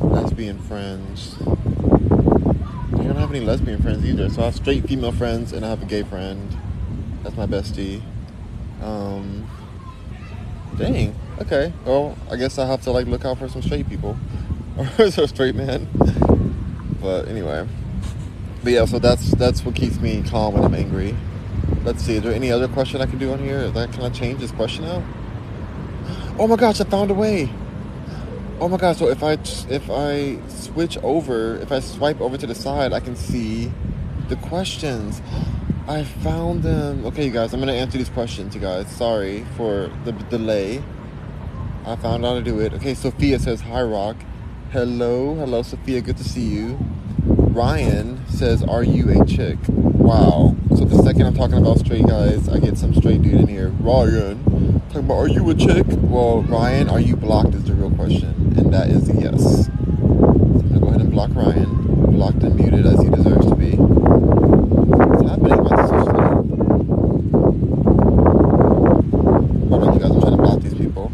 [0.00, 1.36] lesbian friends.
[1.42, 4.28] I don't have any lesbian friends either.
[4.30, 6.56] So I have straight female friends and I have a gay friend.
[7.22, 8.02] That's my bestie.
[8.82, 9.48] Um,
[10.78, 11.14] dang.
[11.40, 11.72] Okay.
[11.84, 14.16] Well, I guess I have to like look out for some straight people.
[14.78, 15.86] or a straight man.
[17.00, 17.66] But anyway,
[18.62, 21.14] but yeah, so that's that's what keeps me calm when I'm angry.
[21.84, 23.70] Let's see, is there any other question I can do on here?
[23.70, 25.02] That can I change this question out?
[26.38, 27.50] Oh my gosh, I found a way.
[28.60, 29.32] Oh my gosh, so if I
[29.68, 33.72] if I switch over, if I swipe over to the side, I can see
[34.28, 35.20] the questions.
[35.88, 37.04] I found them.
[37.06, 38.88] Okay, you guys, I'm gonna answer these questions, you guys.
[38.90, 40.82] Sorry for the delay.
[41.84, 42.72] I found out how to do it.
[42.74, 44.16] Okay, Sophia says, Hi, Rock.
[44.70, 46.00] Hello, hello, Sophia.
[46.00, 46.78] Good to see you.
[47.26, 49.58] Ryan says, Are you a chick?
[50.02, 50.56] Wow.
[50.76, 53.68] So the second I'm talking about straight guys, I get some straight dude in here.
[53.68, 55.86] Ryan, talking about, Are you a chick?
[55.88, 58.52] Well, Ryan, are you blocked is the real question.
[58.56, 59.66] And that is yes.
[59.66, 62.10] So I'm gonna go ahead and block Ryan.
[62.12, 63.76] Blocked and muted as he deserves to be.
[63.76, 65.52] What's happening?
[69.68, 70.10] Hold on, you guys.
[70.20, 71.12] Trying to block these people.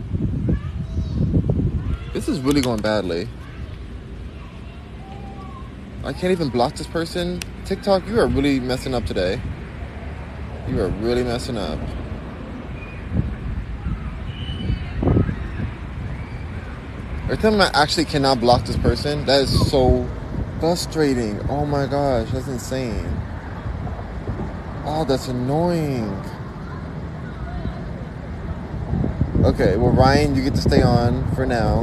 [2.15, 3.29] This is really going badly.
[6.05, 7.41] I can't even block this person.
[7.65, 9.41] TikTok, you are really messing up today.
[10.69, 11.79] You are really messing up.
[17.25, 20.09] Every time I actually cannot block this person, that is so
[20.61, 21.41] frustrating.
[21.51, 23.07] Oh my gosh, that's insane.
[24.85, 26.09] Oh, that's annoying.
[29.45, 31.83] Okay, well, Ryan, you get to stay on for now.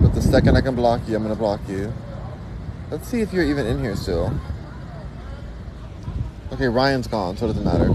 [0.00, 1.92] But the second I can block you, I'm gonna block you.
[2.90, 4.32] Let's see if you're even in here still.
[6.52, 7.94] Okay, Ryan's gone, so it doesn't matter.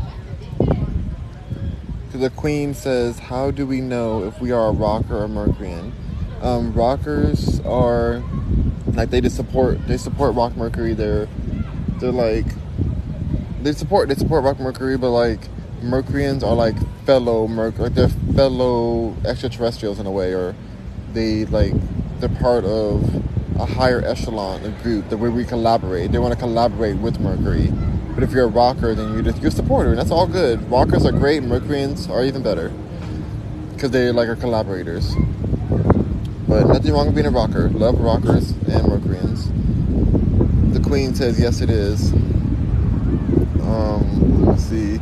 [2.14, 5.28] So the queen says, How do we know if we are a rocker or a
[5.28, 5.92] Mercuryan?
[6.42, 8.24] Um, rockers are
[8.94, 10.94] like they just support they support Rock Mercury.
[10.94, 11.28] They're
[12.00, 12.46] they're like
[13.62, 15.42] they support they support Rock Mercury, but like
[15.82, 20.56] Mercuryans are like fellow Merc like they're fellow extraterrestrials in a way, or
[21.12, 21.74] they like
[22.22, 23.24] they're part of
[23.56, 26.12] a higher echelon of group the way we collaborate.
[26.12, 27.72] They want to collaborate with Mercury.
[28.14, 30.70] But if you're a rocker, then you're just you're a supporter, and that's all good.
[30.70, 32.72] Rockers are great, Mercuryans are even better
[33.74, 35.14] because they like are collaborators.
[36.48, 37.70] But nothing wrong with being a rocker.
[37.70, 39.50] Love rockers and Mercuryans.
[40.74, 42.14] The Queen says yes, it is.
[43.62, 45.00] Um, let's see.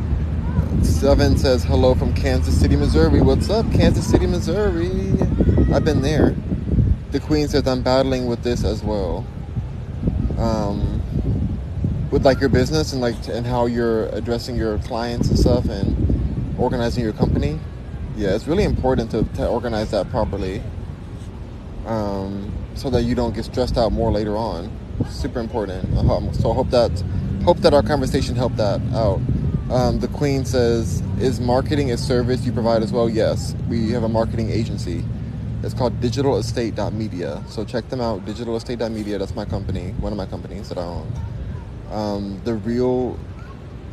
[0.82, 3.20] Seven says hello from Kansas City, Missouri.
[3.20, 5.12] What's up, Kansas City, Missouri?
[5.72, 6.34] I've been there.
[7.14, 9.24] The Queen says I'm battling with this as well.
[10.36, 11.00] Um,
[12.10, 16.56] with like your business and like and how you're addressing your clients and stuff and
[16.58, 17.60] organizing your company.
[18.16, 20.60] Yeah, it's really important to, to organize that properly.
[21.86, 24.76] Um, so that you don't get stressed out more later on.
[25.08, 25.84] Super important.
[26.34, 26.90] So I hope that
[27.44, 29.20] hope that our conversation helped that out.
[29.70, 34.02] Um, the Queen says, "Is marketing a service you provide as well?" Yes, we have
[34.02, 35.04] a marketing agency.
[35.64, 37.42] It's called Digital Estate Media.
[37.48, 38.26] So check them out.
[38.26, 39.16] Digital Estate Media.
[39.16, 39.94] That's my company.
[39.98, 41.12] One of my companies that I own.
[41.90, 43.18] Um, the real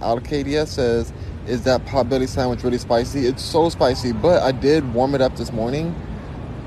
[0.01, 1.13] Alcadia says,
[1.47, 5.37] "Is that potbelly sandwich really spicy?" It's so spicy, but I did warm it up
[5.37, 5.95] this morning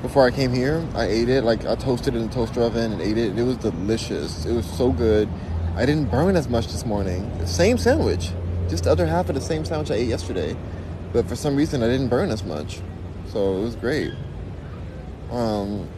[0.00, 0.82] before I came here.
[0.94, 1.44] I ate it.
[1.44, 3.38] Like I toasted it in the toaster oven and ate it.
[3.38, 4.46] It was delicious.
[4.46, 5.28] It was so good.
[5.76, 7.30] I didn't burn as much this morning.
[7.46, 8.30] Same sandwich,
[8.70, 10.56] just the other half of the same sandwich I ate yesterday.
[11.12, 12.80] But for some reason, I didn't burn as much.
[13.26, 14.14] So it was great.
[15.34, 15.88] Um,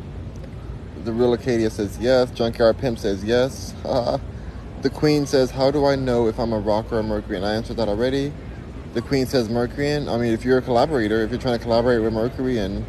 [1.04, 2.30] the real Acadia says yes.
[2.30, 3.74] Junkyard Pimp says yes.
[3.84, 7.36] the Queen says, How do I know if I'm a rocker or a Mercury?
[7.36, 8.32] And I answered that already.
[8.94, 9.90] The Queen says Mercury.
[9.90, 12.84] And I mean, if you're a collaborator, if you're trying to collaborate with Mercury and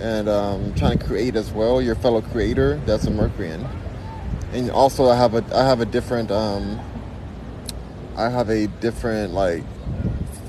[0.00, 3.66] and um, trying to create as well, your fellow creator, that's a Mercurian.
[4.52, 6.80] And also, I have a I have a different um,
[8.16, 9.64] I have a different like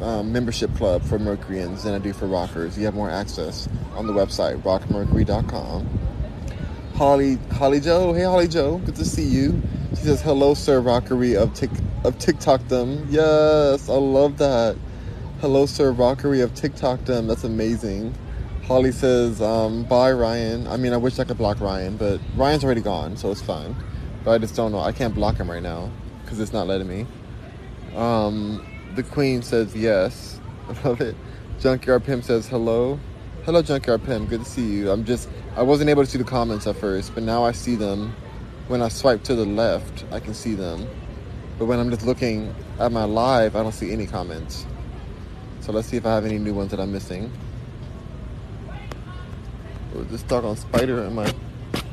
[0.02, 2.78] um, membership club for Mercuryans than I do for rockers.
[2.78, 6.00] You have more access on the website rockmercury.com.
[6.96, 9.62] Holly Holly Joe, hey Holly Joe, good to see you.
[9.92, 11.72] She says hello, sir rockery of Tik
[12.04, 13.08] of TikTokdom.
[13.10, 14.78] Yes, I love that.
[15.42, 17.28] Hello, sir rockery of TikTokdom.
[17.28, 18.14] That's amazing.
[18.64, 20.68] Holly says, um, bye, Ryan.
[20.68, 23.76] I mean, I wish I could block Ryan, but Ryan's already gone, so it's fine.
[24.24, 24.80] But I just don't know.
[24.80, 25.90] I can't block him right now
[26.22, 27.08] because it's not letting me.
[27.96, 28.64] Um,
[29.00, 30.42] the Queen says yes.
[30.70, 31.16] I love it.
[31.60, 33.00] Junkyard Pimp says hello.
[33.46, 34.30] Hello, Junkyard Pimp.
[34.30, 34.92] Good to see you.
[34.92, 37.76] I'm just, I wasn't able to see the comments at first, but now I see
[37.76, 38.14] them.
[38.68, 40.86] When I swipe to the left, I can see them.
[41.58, 44.66] But when I'm just looking at my live, I don't see any comments.
[45.62, 47.32] So let's see if I have any new ones that I'm missing.
[49.96, 51.34] Oh, this doggone spider in my.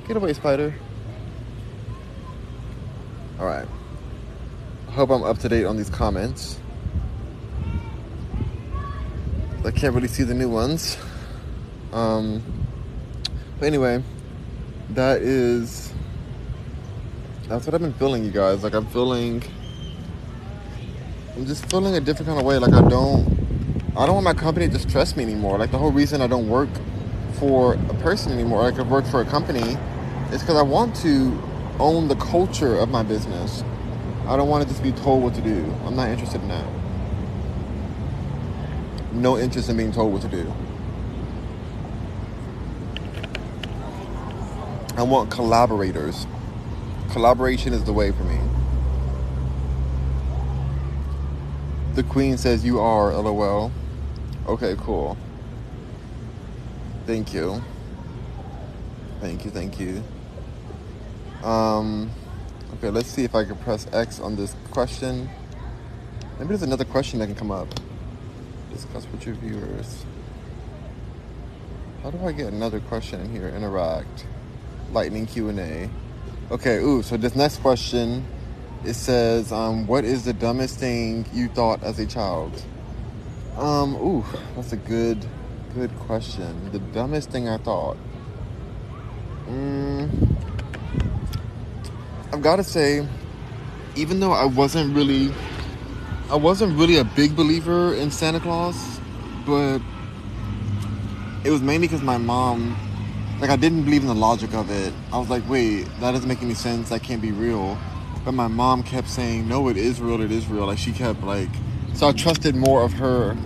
[0.09, 0.75] Get away, spider.
[3.39, 3.69] Alright.
[4.89, 6.59] Hope I'm up to date on these comments.
[9.67, 10.97] I can't really see the new ones.
[11.93, 12.41] Um,
[13.59, 14.01] but anyway,
[14.91, 15.93] that is
[17.49, 18.63] that's what I've been feeling, you guys.
[18.63, 19.43] Like I'm feeling
[21.35, 22.59] I'm just feeling a different kind of way.
[22.59, 23.27] Like I don't
[23.97, 25.59] I don't want my company to stress me anymore.
[25.59, 26.69] Like the whole reason I don't work
[27.41, 29.77] for a person anymore, like I could work for a company,
[30.33, 31.43] is because I want to
[31.81, 33.65] own the culture of my business.
[34.29, 35.75] I don't want to just be told what to do.
[35.85, 36.86] I'm not interested in that.
[39.17, 40.53] No interest in being told what to do.
[44.97, 46.27] I want collaborators.
[47.11, 48.39] Collaboration is the way for me.
[51.95, 53.73] The queen says you are, lol.
[54.47, 55.17] Okay, cool.
[57.07, 57.63] Thank you.
[59.21, 60.03] Thank you, thank you.
[61.43, 62.11] Um,
[62.75, 65.31] okay, let's see if I can press X on this question.
[66.39, 67.69] Maybe there's another question that can come up.
[68.77, 70.05] Discuss with your viewers.
[72.03, 73.49] How do I get another question here?
[73.49, 74.27] Interact
[74.93, 75.89] lightning Q&A.
[76.51, 78.27] Okay, ooh, so this next question,
[78.85, 82.53] it says, um, what is the dumbest thing you thought as a child?
[83.57, 84.23] Um, ooh,
[84.55, 85.25] that's a good,
[85.73, 86.71] good question.
[86.71, 87.97] The dumbest thing I thought.
[89.49, 90.37] Mm,
[92.31, 93.09] I've got to say,
[93.95, 95.33] even though I wasn't really,
[96.29, 99.01] I wasn't really a big believer in Santa Claus,
[99.47, 99.81] but
[101.45, 102.77] it was mainly because my mom
[103.41, 104.93] like I didn't believe in the logic of it.
[105.13, 106.89] I was like, wait, that doesn't make any sense.
[106.89, 107.79] That can't be real.
[108.25, 110.21] But my mom kept saying, no, it is real.
[110.21, 110.67] It is real.
[110.67, 111.51] Like she kept like,
[111.95, 113.37] so I trusted more of her,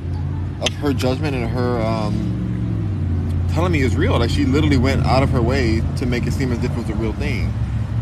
[0.63, 4.19] of her judgment and her um, telling me it was real.
[4.19, 6.77] Like she literally went out of her way to make it seem as if it
[6.77, 7.53] was a real thing.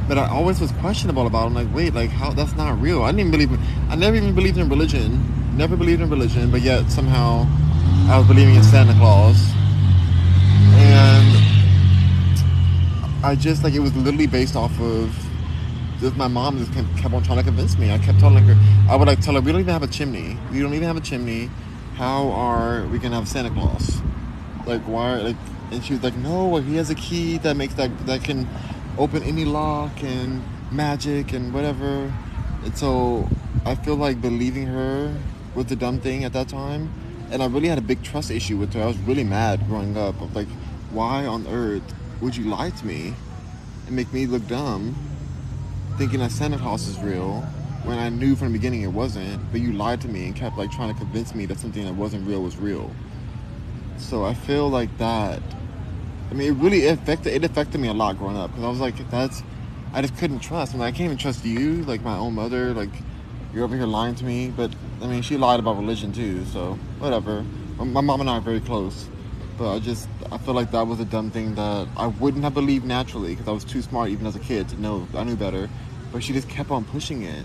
[0.08, 1.46] But I always was questionable about.
[1.46, 2.32] I'm like, wait, like how?
[2.32, 3.02] That's not real.
[3.02, 3.52] I didn't believe.
[3.90, 5.22] I never even believed in religion.
[5.56, 6.50] Never believed in religion.
[6.50, 7.46] But yet somehow,
[8.08, 9.36] I was believing in Santa Claus.
[10.80, 11.48] And
[13.22, 15.14] I just like it was literally based off of
[16.00, 17.92] just my mom just kept on trying to convince me.
[17.92, 18.56] I kept telling her,
[18.88, 20.38] I would like tell her, we don't even have a chimney.
[20.50, 21.50] We don't even have a chimney.
[21.96, 24.00] How are we gonna have Santa Claus?
[24.64, 25.16] Like why?
[25.16, 25.36] Like,
[25.72, 28.48] and she was like, no, he has a key that makes that that can
[28.98, 32.12] open any lock and magic and whatever.
[32.64, 33.28] And so
[33.64, 35.14] I feel like believing her
[35.54, 36.92] was the dumb thing at that time.
[37.30, 38.82] And I really had a big trust issue with her.
[38.82, 40.20] I was really mad growing up.
[40.20, 40.48] Of like,
[40.90, 41.82] why on earth
[42.20, 43.14] would you lie to me
[43.86, 44.96] and make me look dumb
[45.96, 47.40] thinking that Santa Claus is real
[47.84, 50.58] when I knew from the beginning it wasn't, but you lied to me and kept
[50.58, 52.90] like trying to convince me that something that wasn't real was real.
[53.96, 55.40] So I feel like that.
[56.30, 58.80] I mean, it really affected it affected me a lot growing up because I was
[58.80, 59.42] like, that's
[59.92, 60.74] I just couldn't trust.
[60.74, 62.74] I mean, I can't even trust you, like my own mother.
[62.74, 62.90] Like
[63.54, 66.44] you're over here lying to me, but I mean, she lied about religion too.
[66.46, 67.44] So whatever.
[67.78, 69.08] My mom and I are very close,
[69.56, 72.54] but I just I feel like that was a dumb thing that I wouldn't have
[72.54, 75.36] believed naturally because I was too smart even as a kid to know I knew
[75.36, 75.70] better.
[76.12, 77.44] But she just kept on pushing it.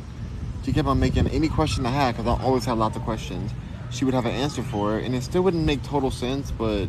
[0.65, 3.52] She kept on making any question I had because I always had lots of questions.
[3.91, 6.52] She would have an answer for it, and it still wouldn't make total sense.
[6.52, 6.88] But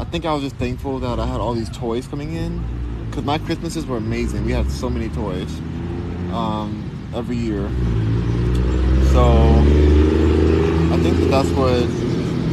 [0.00, 2.64] I think I was just thankful that I had all these toys coming in
[3.06, 4.46] because my Christmases were amazing.
[4.46, 5.58] We had so many toys
[6.32, 7.68] um, every year.
[9.12, 9.26] So
[10.90, 11.86] I think that that's what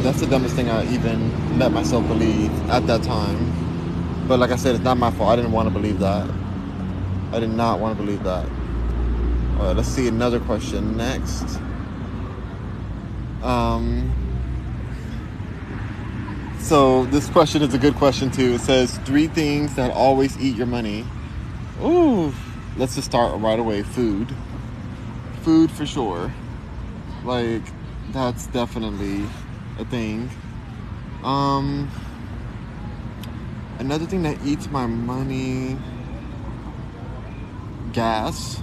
[0.02, 4.28] that's the dumbest thing I even let myself believe at that time.
[4.28, 5.30] But like I said, it's not my fault.
[5.30, 6.28] I didn't want to believe that.
[7.32, 8.46] I did not want to believe that.
[9.58, 11.58] All right, let's see another question next.
[13.42, 14.12] Um,
[16.68, 18.52] so this question is a good question too.
[18.52, 21.06] It says three things that always eat your money.
[21.82, 22.34] Ooh,
[22.76, 23.82] let's just start right away.
[23.82, 24.28] Food.
[25.40, 26.30] Food for sure.
[27.24, 27.62] Like
[28.12, 29.24] that's definitely
[29.78, 30.28] a thing.
[31.22, 31.90] Um,
[33.78, 35.78] another thing that eats my money
[37.94, 38.60] gas.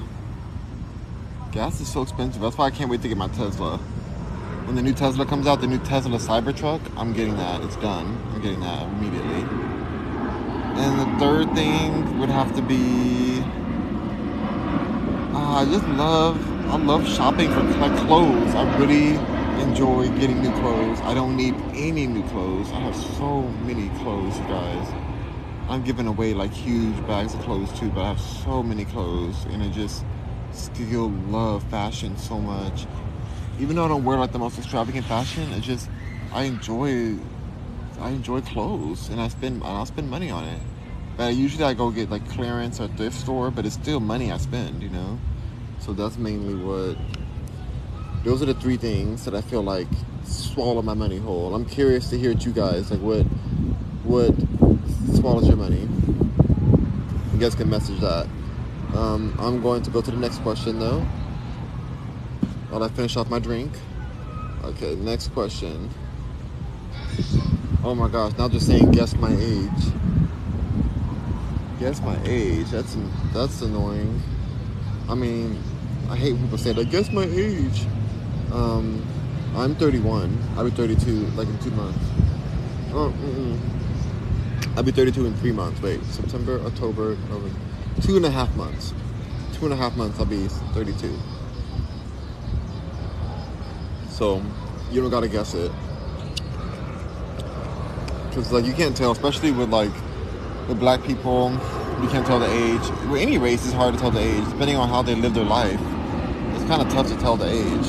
[1.51, 2.39] Gas is so expensive.
[2.39, 3.79] That's why I can't wait to get my Tesla.
[4.65, 7.61] When the new Tesla comes out, the new Tesla Cybertruck, I'm getting that.
[7.61, 8.19] It's done.
[8.33, 9.41] I'm getting that immediately.
[10.81, 13.43] And the third thing would have to be.
[15.35, 16.41] Uh, I just love.
[16.71, 18.55] I love shopping for my clothes.
[18.55, 19.17] I really
[19.61, 20.99] enjoy getting new clothes.
[21.01, 22.71] I don't need any new clothes.
[22.71, 24.87] I have so many clothes, guys.
[25.69, 29.45] I'm giving away like huge bags of clothes too, but I have so many clothes
[29.51, 30.03] and I just
[30.51, 32.87] still love fashion so much.
[33.59, 35.89] Even though I don't wear like the most extravagant fashion, it's just
[36.33, 37.15] I enjoy
[37.99, 40.59] I enjoy clothes and I spend I'll spend money on it.
[41.17, 44.37] But usually I go get like clearance or thrift store, but it's still money I
[44.37, 45.17] spend, you know?
[45.79, 46.97] So that's mainly what
[48.25, 49.87] those are the three things that I feel like
[50.25, 51.55] swallow my money whole.
[51.55, 53.23] I'm curious to hear it you guys like what
[54.03, 54.35] what
[55.15, 55.87] swallows your money.
[57.33, 58.27] You guys can message that.
[58.93, 61.05] Um, I'm going to go to the next question though.
[62.75, 63.71] While I finish off my drink.
[64.61, 65.89] Okay, next question.
[67.85, 69.93] Oh my gosh, now just saying guess my age.
[71.79, 72.69] Guess my age.
[72.71, 72.97] That's
[73.31, 74.21] that's annoying.
[75.07, 75.57] I mean,
[76.09, 76.89] I hate when people say that.
[76.89, 77.85] Guess my age.
[78.51, 79.01] Um,
[79.55, 80.37] I'm 31.
[80.57, 82.05] I'll be 32 like in two months.
[82.91, 83.13] Oh.
[84.75, 85.81] I'll be 32 in three months.
[85.81, 87.57] Wait, September, October, November.
[88.01, 88.93] Two and a half months.
[89.53, 91.17] Two and a half months, I'll be 32.
[94.15, 94.41] So,
[94.93, 95.69] you don't gotta guess it.
[98.29, 99.91] Because, like, you can't tell, especially with, like,
[100.69, 101.51] with black people,
[102.01, 102.79] you can't tell the age.
[103.11, 105.43] With any race, it's hard to tell the age, depending on how they live their
[105.43, 105.81] life.
[106.53, 107.87] It's kind of tough to tell the age.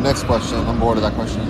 [0.00, 0.56] Next question.
[0.60, 1.42] I'm bored of that question.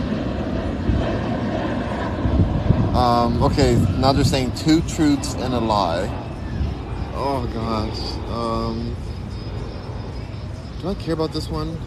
[2.97, 6.09] Um, okay, now they're saying two truths and a lie.
[7.15, 8.01] Oh gosh.
[8.29, 8.97] Um,
[10.83, 11.79] do I care about this one?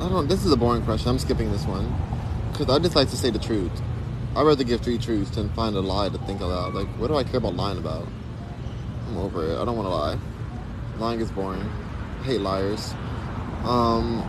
[0.00, 0.28] I don't.
[0.28, 1.10] This is a boring question.
[1.10, 1.92] I'm skipping this one
[2.52, 3.72] because I just like to say the truth.
[4.36, 6.72] I'd rather give three truths than find a lie to think about.
[6.72, 8.06] Like, what do I care about lying about?
[9.08, 9.60] I'm over it.
[9.60, 10.18] I don't want to lie.
[10.98, 11.68] Lying is boring.
[12.20, 12.94] I hate liars.
[13.64, 14.22] Um,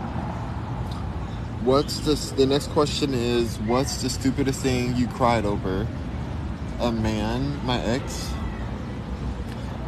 [1.62, 5.86] what's the the next question is what's the stupidest thing you cried over?
[6.80, 8.28] A man, my ex,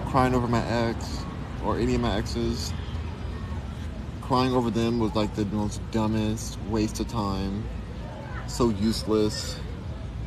[0.07, 1.25] crying over my ex
[1.65, 2.73] or any of my exes.
[4.33, 7.69] Crying over them was like the most dumbest waste of time.
[8.47, 9.61] So useless.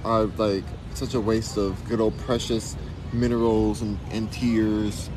[0.04, 2.78] I like such a waste of good old precious
[3.12, 5.10] minerals and, and tears.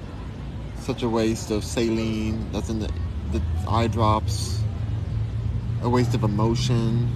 [0.78, 2.90] Such a waste of saline that's in the
[3.30, 4.58] the eye drops,
[5.82, 7.14] a waste of emotion,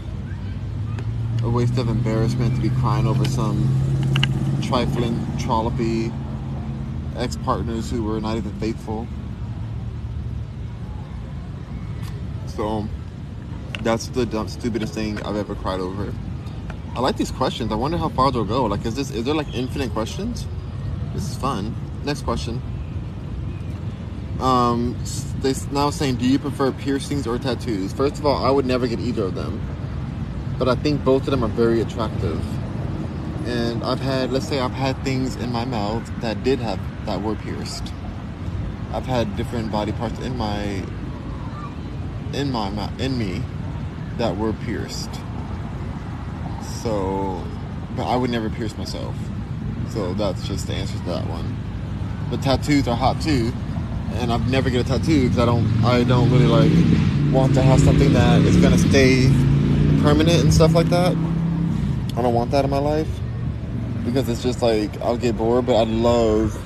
[1.42, 6.12] a waste of embarrassment to be crying over some trifling, trollopy
[7.16, 9.08] ex partners who were not even faithful.
[12.54, 12.86] So
[13.82, 16.12] that's the dumb, stupidest thing I've ever cried over.
[16.94, 17.72] I like these questions.
[17.72, 18.64] I wonder how far they'll go.
[18.64, 20.46] Like, is this is there like infinite questions?
[21.14, 21.74] This is fun.
[22.04, 22.60] Next question.
[24.40, 24.96] Um,
[25.40, 27.92] they now saying, do you prefer piercings or tattoos?
[27.92, 29.60] First of all, I would never get either of them,
[30.58, 32.44] but I think both of them are very attractive.
[33.46, 37.22] And I've had, let's say, I've had things in my mouth that did have that
[37.22, 37.92] were pierced.
[38.92, 40.84] I've had different body parts in my
[42.34, 42.68] in my
[42.98, 43.42] in me
[44.18, 45.10] that were pierced.
[46.82, 47.42] So,
[47.96, 49.14] but I would never pierce myself.
[49.90, 51.56] So that's just the answer to that one.
[52.30, 53.52] But tattoos are hot too
[54.16, 56.72] and I've never get a tattoo because I don't I don't really like
[57.32, 59.28] want to have something that is gonna stay
[60.02, 61.12] permanent and stuff like that.
[62.16, 63.08] I don't want that in my life
[64.04, 65.66] because it's just like I'll get bored.
[65.66, 66.58] But I love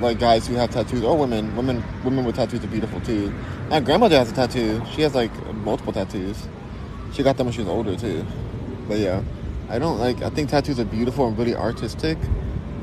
[0.00, 1.54] like guys who have tattoos or women.
[1.56, 3.34] Women women with tattoos are beautiful too.
[3.72, 4.82] My grandmother has a tattoo.
[4.94, 6.46] She has like multiple tattoos.
[7.14, 8.22] She got them when she was older too.
[8.86, 9.22] But yeah,
[9.70, 10.20] I don't like.
[10.20, 12.18] I think tattoos are beautiful and really artistic.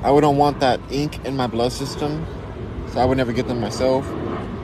[0.02, 2.26] I wouldn't want that ink in my blood system
[2.92, 4.04] so I would never get them myself.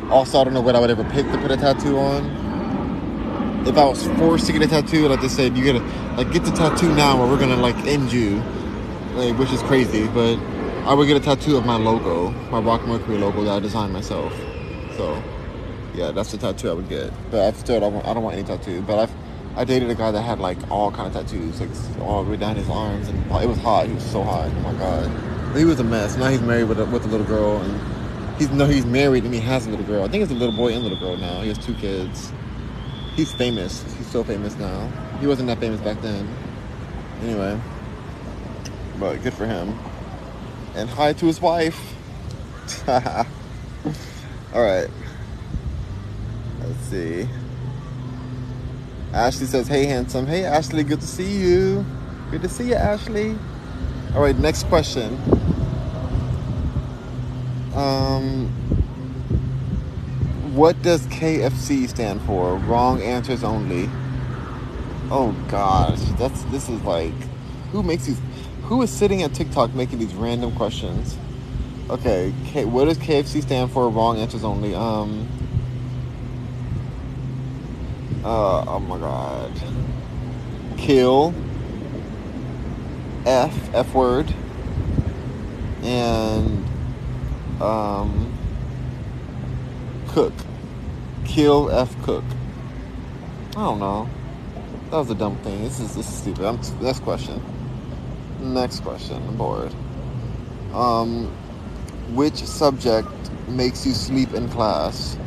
[0.10, 3.68] Also, I don't know what I would ever pick to put a tattoo on.
[3.68, 5.86] If I was forced to get a tattoo, like they said, you gotta
[6.18, 8.42] like get the tattoo now, or we're gonna like end you,
[9.14, 10.08] like, which is crazy.
[10.08, 10.38] But
[10.88, 13.94] I would get a tattoo of my logo, my Rock Mercury logo that I designed
[13.94, 14.34] myself.
[14.98, 15.22] So
[15.96, 17.12] yeah, that's the tattoo I would get.
[17.32, 18.82] But I still don't want, I don't want any tattoo.
[18.82, 19.12] But I've
[19.58, 21.70] I dated a guy that had like all kind of tattoos, like
[22.02, 23.88] all the way down his arms, and it was hot.
[23.88, 24.50] He was so hot.
[24.50, 25.58] Oh my god.
[25.58, 26.18] He was a mess.
[26.18, 27.96] Now he's married with a, with a little girl, and
[28.38, 30.04] He's no, he's married and he has a little girl.
[30.04, 31.40] I think it's a little boy and little girl now.
[31.42, 32.34] He has two kids.
[33.16, 33.82] He's famous.
[33.98, 34.90] He's so famous now.
[35.22, 36.28] He wasn't that famous back then.
[37.22, 37.58] Anyway,
[39.00, 39.80] but good for him.
[40.76, 41.96] And hi to his wife.
[44.54, 44.90] All right.
[46.68, 47.28] Let's see.
[49.14, 50.28] Ashley says, "Hey, handsome.
[50.28, 50.84] Hey, Ashley.
[50.84, 51.86] Good to see you.
[52.32, 53.38] Good to see you, Ashley."
[54.16, 54.38] All right.
[54.38, 55.18] Next question.
[57.76, 58.48] Um,
[60.54, 62.56] what does KFC stand for?
[62.56, 63.90] Wrong answers only.
[65.12, 67.14] Oh gosh, that's this is like,
[67.72, 68.20] who makes these?
[68.64, 71.18] Who is sitting at TikTok making these random questions?
[71.90, 73.90] Okay, K, what does KFC stand for?
[73.90, 74.74] Wrong answers only.
[74.74, 75.28] Um.
[78.26, 79.52] Uh, oh my god.
[80.78, 81.34] Kill.
[83.26, 84.34] F F word.
[85.84, 86.66] And
[87.62, 88.34] um,
[90.08, 90.34] Cook.
[91.24, 92.24] Kill F Cook.
[93.52, 94.10] I don't know.
[94.90, 95.64] That was a dumb thing.
[95.64, 96.46] This is this is stupid.
[96.46, 97.40] I'm, next question.
[98.40, 99.18] Next question.
[99.18, 99.74] I'm bored.
[100.74, 101.28] Um,
[102.16, 103.08] which subject
[103.48, 105.18] makes you sleep in class?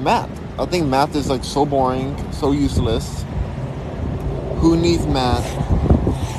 [0.00, 0.35] Math.
[0.58, 3.26] I think math is like so boring, so useless.
[4.60, 5.44] Who needs math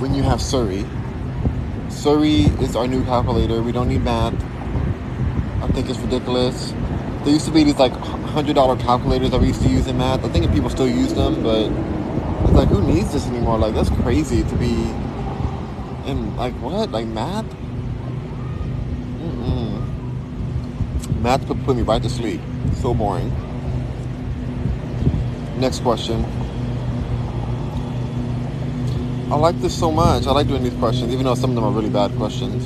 [0.02, 0.84] when you have Siri?
[1.90, 3.62] Siri is our new calculator.
[3.62, 4.34] We don't need math.
[5.62, 6.74] I think it's ridiculous.
[7.24, 10.00] There used to be these like hundred dollar calculators that we used to use in
[10.00, 10.26] math.
[10.26, 11.72] I think people still use them, but
[12.44, 13.60] it's like who needs this anymore?
[13.60, 14.74] Like that's crazy to be
[16.10, 16.90] in like what?
[16.92, 17.46] Like math?
[19.22, 19.80] Mm-mm.
[21.22, 22.42] Math could put me right to sleep.
[22.82, 23.32] So boring.
[25.60, 26.24] Next question.
[29.32, 30.28] I like this so much.
[30.28, 32.64] I like doing these questions, even though some of them are really bad questions.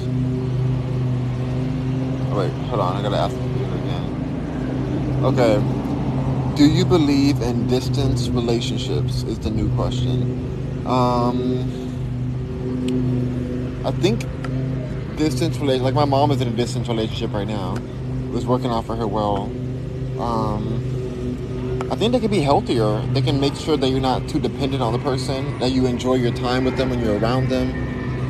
[2.32, 2.98] Oh, wait, hold on.
[2.98, 5.26] I gotta ask the it again.
[5.26, 6.56] Okay.
[6.56, 9.24] Do you believe in distance relationships?
[9.24, 10.86] Is the new question.
[10.86, 11.80] Um,
[13.86, 14.26] I think
[15.18, 17.78] distance relation, like my mom is in a distance relationship right now.
[17.78, 19.44] It working out for her well.
[20.20, 20.81] Um,
[21.92, 23.02] I think they can be healthier.
[23.08, 26.14] They can make sure that you're not too dependent on the person, that you enjoy
[26.14, 27.70] your time with them when you're around them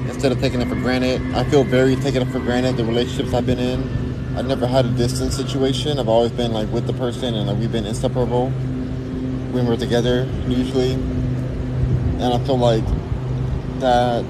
[0.09, 1.21] instead of taking it for granted.
[1.35, 4.35] I feel very taken for granted the relationships I've been in.
[4.35, 5.99] I've never had a distance situation.
[5.99, 10.27] I've always been like with the person and like we've been inseparable when we're together
[10.47, 10.93] usually.
[10.93, 12.85] And I feel like
[13.77, 14.25] that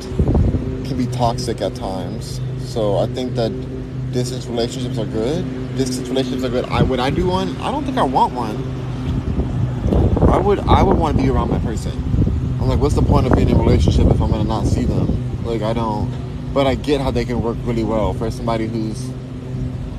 [0.84, 2.42] can be toxic at times.
[2.66, 3.52] So I think that
[4.12, 5.78] distance relationships are good.
[5.78, 6.66] Distance relationships are good.
[6.66, 7.56] I would I do one?
[7.62, 8.82] I don't think I want one
[10.32, 11.92] I would I would want to be around my person.
[12.62, 14.86] I'm like, what's the point of being in a relationship if I'm gonna not see
[14.86, 15.44] them?
[15.46, 16.10] Like I don't.
[16.54, 19.10] But I get how they can work really well for somebody who's,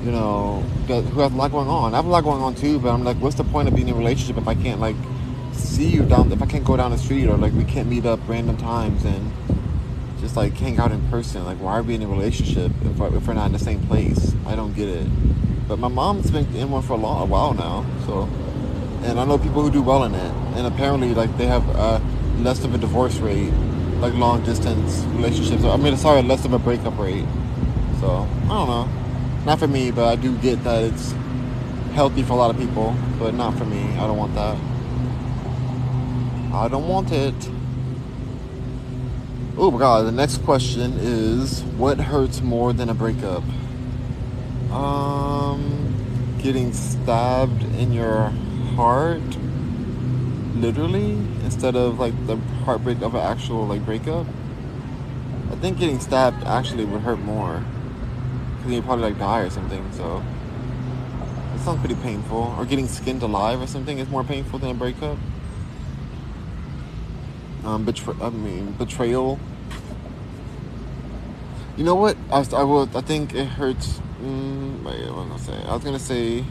[0.03, 1.93] you know, who has a lot going on.
[1.93, 3.89] I have a lot going on too, but I'm like, what's the point of being
[3.89, 4.97] in a relationship if I can't like
[5.53, 6.33] see you down?
[6.33, 9.05] If I can't go down the street or like we can't meet up random times
[9.05, 9.33] and
[10.23, 11.45] just like hang out in person.
[11.45, 14.35] Like, why are we in a relationship if, if we're not in the same place?
[14.47, 15.07] I don't get it.
[15.69, 18.29] But my mom's been in one for a long a while now, so
[19.05, 22.01] and I know people who do well in it, and apparently like they have uh,
[22.39, 23.53] less of a divorce rate,
[24.01, 25.65] like long distance relationships.
[25.65, 27.27] I mean, sorry, less of a breakup rate.
[28.01, 28.89] So I don't know,
[29.45, 31.15] not for me, but I do get that it's
[31.95, 33.83] healthy for a lot of people, but not for me.
[33.99, 34.57] I don't want that.
[36.55, 37.35] I don't want it.
[39.57, 43.43] Oh my god, the next question is what hurts more than a breakup?
[44.71, 48.33] Um, getting stabbed in your
[48.75, 49.21] heart
[50.57, 51.13] literally
[51.45, 54.27] instead of like the heartbreak of an actual like breakup
[55.51, 57.63] i think getting stabbed actually would hurt more.
[58.57, 60.23] Because you'd probably like die or something so
[61.55, 62.55] it sounds pretty painful.
[62.59, 65.19] Or getting skinned alive or something is more painful than a breakup.
[67.65, 69.39] Um betray i mean betrayal.
[71.77, 72.17] You know what?
[72.31, 75.65] I, I will i think it hurts mm, wait, what was i say?
[75.67, 76.45] I was gonna say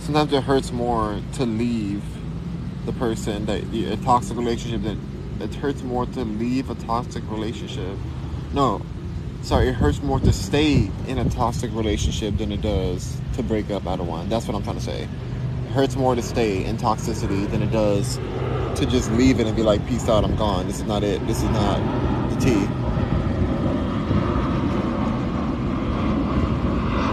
[0.00, 2.02] sometimes it hurts more to leave
[2.84, 4.96] the person that a toxic relationship that
[5.40, 7.96] it hurts more to leave a toxic relationship.
[8.52, 8.82] No
[9.46, 13.70] sorry it hurts more to stay in a toxic relationship than it does to break
[13.70, 14.28] up out of one.
[14.28, 15.02] That's what i'm trying to say.
[15.02, 19.54] It hurts more to stay in toxicity than it does to just leave it and
[19.54, 20.66] be like peace out i'm gone.
[20.66, 21.24] This is not it.
[21.28, 21.78] This is not
[22.30, 22.66] the tea.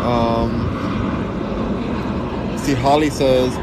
[0.03, 0.32] Um
[2.73, 3.57] Holly says,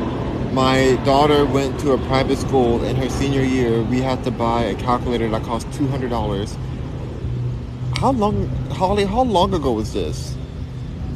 [0.52, 3.82] my daughter went to a private school in her senior year.
[3.82, 6.56] We had to buy a calculator that cost $200.
[7.98, 10.36] How long, Holly, how long ago was this?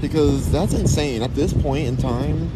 [0.00, 1.22] Because that's insane.
[1.22, 2.50] At this point in time,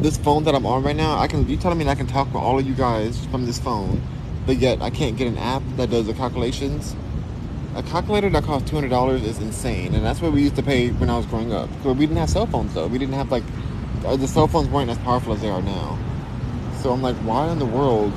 [0.00, 2.32] this phone that I'm on right now, I can, you telling me I can talk
[2.32, 4.02] to all of you guys from this phone,
[4.46, 6.96] but yet I can't get an app that does the calculations?
[7.76, 9.94] A calculator that costs $200 is insane.
[9.94, 11.68] And that's what we used to pay when I was growing up.
[11.76, 12.86] Because we didn't have cell phones though.
[12.86, 13.44] We didn't have like
[14.04, 15.98] Uh, the cell phones weren't as powerful as they are now.
[16.80, 18.12] So I'm like, why in the world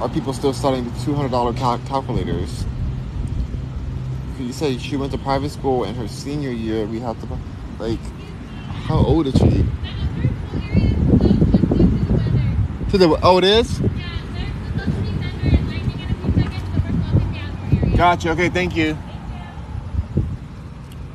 [0.00, 2.64] are people still selling $200 cal- calculators?
[4.38, 7.38] You say she went to private school and her senior year we have to,
[7.78, 8.00] like,
[8.86, 9.64] how old is she?
[12.90, 13.80] To the oh, it is.
[17.96, 18.30] Gotcha.
[18.30, 18.96] Okay, thank you.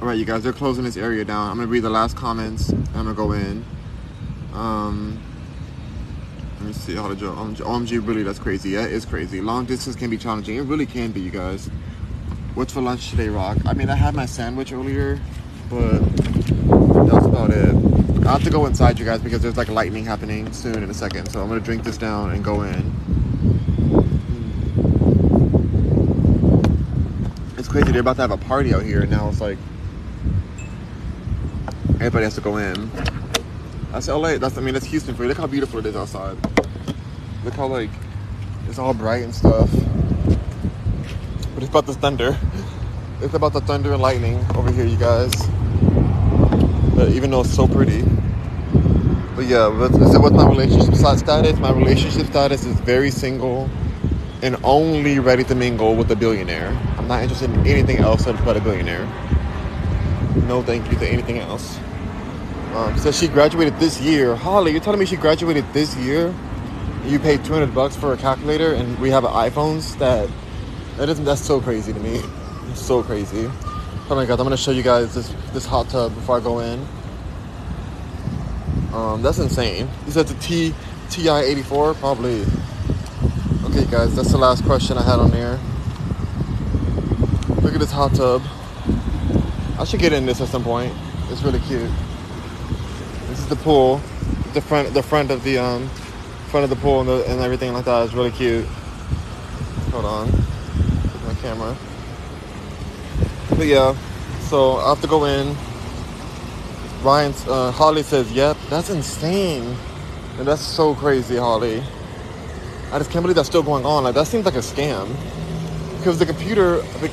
[0.01, 1.51] All right, you guys, they're closing this area down.
[1.51, 2.71] I'm gonna read the last comments.
[2.71, 3.63] I'm gonna go in.
[4.51, 5.21] Um,
[6.57, 7.37] let me see how to jump.
[7.59, 8.71] OMG, really, that's crazy.
[8.71, 9.41] Yeah, it's crazy.
[9.41, 10.55] Long distance can be challenging.
[10.55, 11.67] It really can be, you guys.
[12.55, 13.59] What's for lunch today, Rock?
[13.67, 15.19] I mean, I had my sandwich earlier,
[15.69, 15.99] but
[17.05, 17.75] that's about it.
[18.25, 20.95] I have to go inside, you guys, because there's like lightning happening soon in a
[20.95, 21.29] second.
[21.29, 22.91] So I'm gonna drink this down and go in.
[27.59, 27.91] It's crazy.
[27.91, 29.59] They're about to have a party out here, and now it's like
[32.01, 32.89] everybody has to go in.
[33.91, 34.39] That's LA.
[34.39, 35.29] That's I mean that's Houston for you.
[35.29, 36.35] Look how beautiful it is outside.
[37.45, 37.91] Look how like
[38.67, 39.69] it's all bright and stuff.
[41.53, 42.35] But it's about the thunder.
[43.21, 45.31] It's about the thunder and lightning over here, you guys.
[46.95, 48.01] But even though it's so pretty.
[49.35, 51.59] But yeah, what's, what's my relationship status?
[51.59, 53.69] My relationship status is very single
[54.41, 56.69] and only ready to mingle with a billionaire.
[56.97, 59.05] I'm not interested in anything else but a billionaire.
[60.47, 61.79] No thank you to anything else.
[62.73, 64.35] Um, so she graduated this year.
[64.35, 66.33] Holly, you're telling me she graduated this year?
[67.05, 69.97] You paid 200 bucks for a calculator, and we have iPhones.
[69.97, 70.29] That
[70.97, 71.25] that isn't.
[71.25, 72.21] That's so crazy to me.
[72.69, 73.49] It's so crazy.
[74.09, 74.39] Oh my god!
[74.39, 76.85] I'm gonna show you guys this this hot tub before I go in.
[78.93, 79.89] Um, that's insane.
[80.07, 80.73] Is that the T
[81.09, 81.95] TI 84?
[81.95, 82.45] Probably.
[83.65, 85.59] Okay, guys, that's the last question I had on there.
[87.61, 88.41] Look at this hot tub.
[89.79, 90.93] I should get in this at some point.
[91.29, 91.89] It's really cute.
[93.31, 94.01] This is the pool.
[94.53, 95.87] The front, the front of the um,
[96.49, 98.65] front of the pool and, the, and everything like that is really cute.
[99.91, 100.29] Hold on,
[101.25, 101.77] my camera.
[103.51, 103.95] But yeah,
[104.49, 105.55] so I have to go in.
[107.03, 109.77] Ryan, uh, Holly says, "Yep, that's insane,
[110.37, 111.81] and that's so crazy, Holly."
[112.91, 114.03] I just can't believe that's still going on.
[114.03, 115.07] Like that seems like a scam.
[115.99, 117.07] Because the computer, the,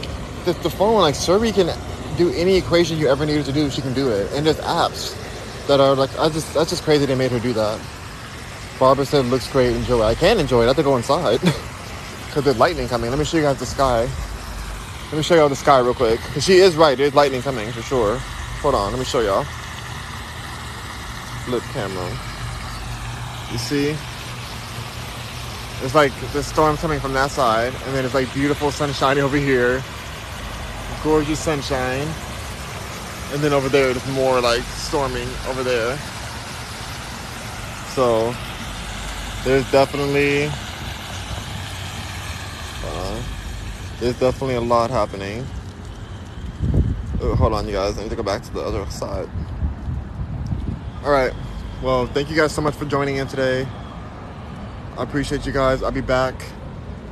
[0.46, 1.72] the, the phone, like Siri can
[2.16, 3.70] do any equation you ever needed to do.
[3.70, 5.14] She can do it, and there's apps
[5.68, 7.80] that are like I just that's just crazy they made her do that.
[8.78, 10.04] Barbara said looks great, enjoy it.
[10.04, 10.64] I can enjoy it.
[10.64, 11.40] I have to go inside
[12.26, 13.10] because there's lightning coming.
[13.10, 14.08] Let me show you guys the sky.
[15.10, 16.20] Let me show y'all the sky real quick.
[16.20, 16.96] Cause she is right.
[16.98, 18.18] There's lightning coming for sure.
[18.62, 18.92] Hold on.
[18.92, 19.44] Let me show y'all.
[21.44, 22.10] Flip camera.
[23.52, 23.96] You see?
[25.82, 29.36] It's like the storm's coming from that side, and then it's like beautiful sunshine over
[29.36, 29.82] here.
[31.04, 32.06] Gorgeous sunshine.
[33.32, 35.98] And then over there, it's more like storming over there.
[37.94, 38.34] So,
[39.44, 40.50] there's definitely,
[42.84, 43.22] uh,
[44.00, 45.46] there's definitely a lot happening.
[47.20, 47.98] Oh, hold on, you guys.
[47.98, 49.28] I need to go back to the other side.
[51.04, 51.32] All right.
[51.82, 53.66] Well, thank you guys so much for joining in today.
[54.96, 55.82] I appreciate you guys.
[55.82, 56.34] I'll be back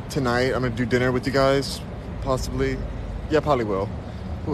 [0.09, 0.53] tonight.
[0.55, 1.81] I'm gonna do dinner with you guys,
[2.23, 2.79] possibly.
[3.31, 3.89] Yeah, probably will.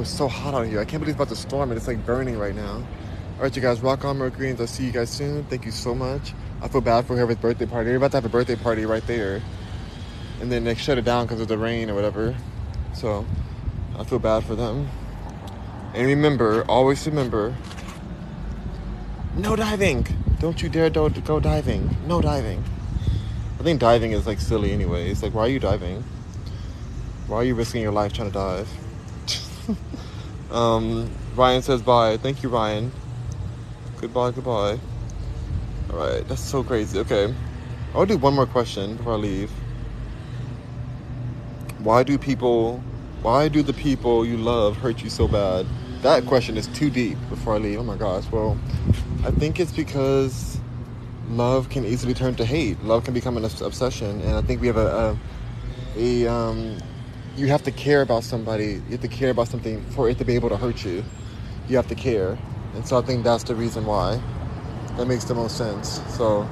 [0.01, 0.81] It's so hot out here.
[0.81, 2.83] I can't believe it's about to storm and it's like burning right now.
[3.37, 5.45] All right, you guys, rock on Mercury, I'll see you guys soon.
[5.45, 6.33] Thank you so much.
[6.63, 7.89] I feel bad for whoever's birthday party.
[7.89, 9.43] They're about to have a birthday party right there.
[10.41, 12.35] And then they shut it down because of the rain or whatever.
[12.95, 13.27] So
[13.99, 14.89] I feel bad for them.
[15.95, 17.55] And remember, always remember,
[19.37, 20.07] no diving.
[20.39, 21.97] Don't you dare go diving.
[22.07, 22.65] No diving.
[23.61, 25.23] I think diving is like silly anyways.
[25.23, 26.03] Like, why are you diving?
[27.27, 28.69] Why are you risking your life trying to dive?
[30.51, 32.17] um, Ryan says bye.
[32.17, 32.93] Thank you, Ryan.
[34.01, 34.79] Goodbye, goodbye.
[35.91, 36.99] All right, that's so crazy.
[36.99, 37.35] Okay,
[37.95, 39.51] I'll do one more question before I leave.
[41.79, 42.79] Why do people,
[43.23, 45.67] why do the people you love hurt you so bad?
[46.03, 47.79] That question is too deep before I leave.
[47.79, 48.25] Oh my gosh.
[48.31, 48.59] Well,
[49.25, 50.59] I think it's because
[51.29, 52.83] love can easily turn to hate.
[52.85, 55.17] Love can become an obsession, and I think we have a,
[55.97, 56.79] a, a um,
[57.37, 58.83] you have to care about somebody.
[58.87, 61.05] You have to care about something for it to be able to hurt you.
[61.69, 62.39] You have to care,
[62.75, 64.21] and so I think that's the reason why.
[64.97, 66.03] That makes the most sense.
[66.17, 66.43] So,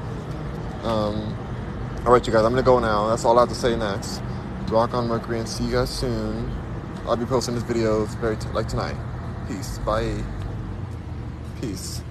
[0.82, 1.36] um,
[2.06, 3.08] all right, you guys, I'm gonna go now.
[3.08, 4.22] That's all I have to say next.
[4.68, 6.50] Rock on Mercury, and see you guys soon.
[7.06, 8.96] I'll be posting this video very t- like tonight.
[9.48, 9.78] Peace.
[9.78, 10.22] Bye.
[11.60, 12.02] Peace.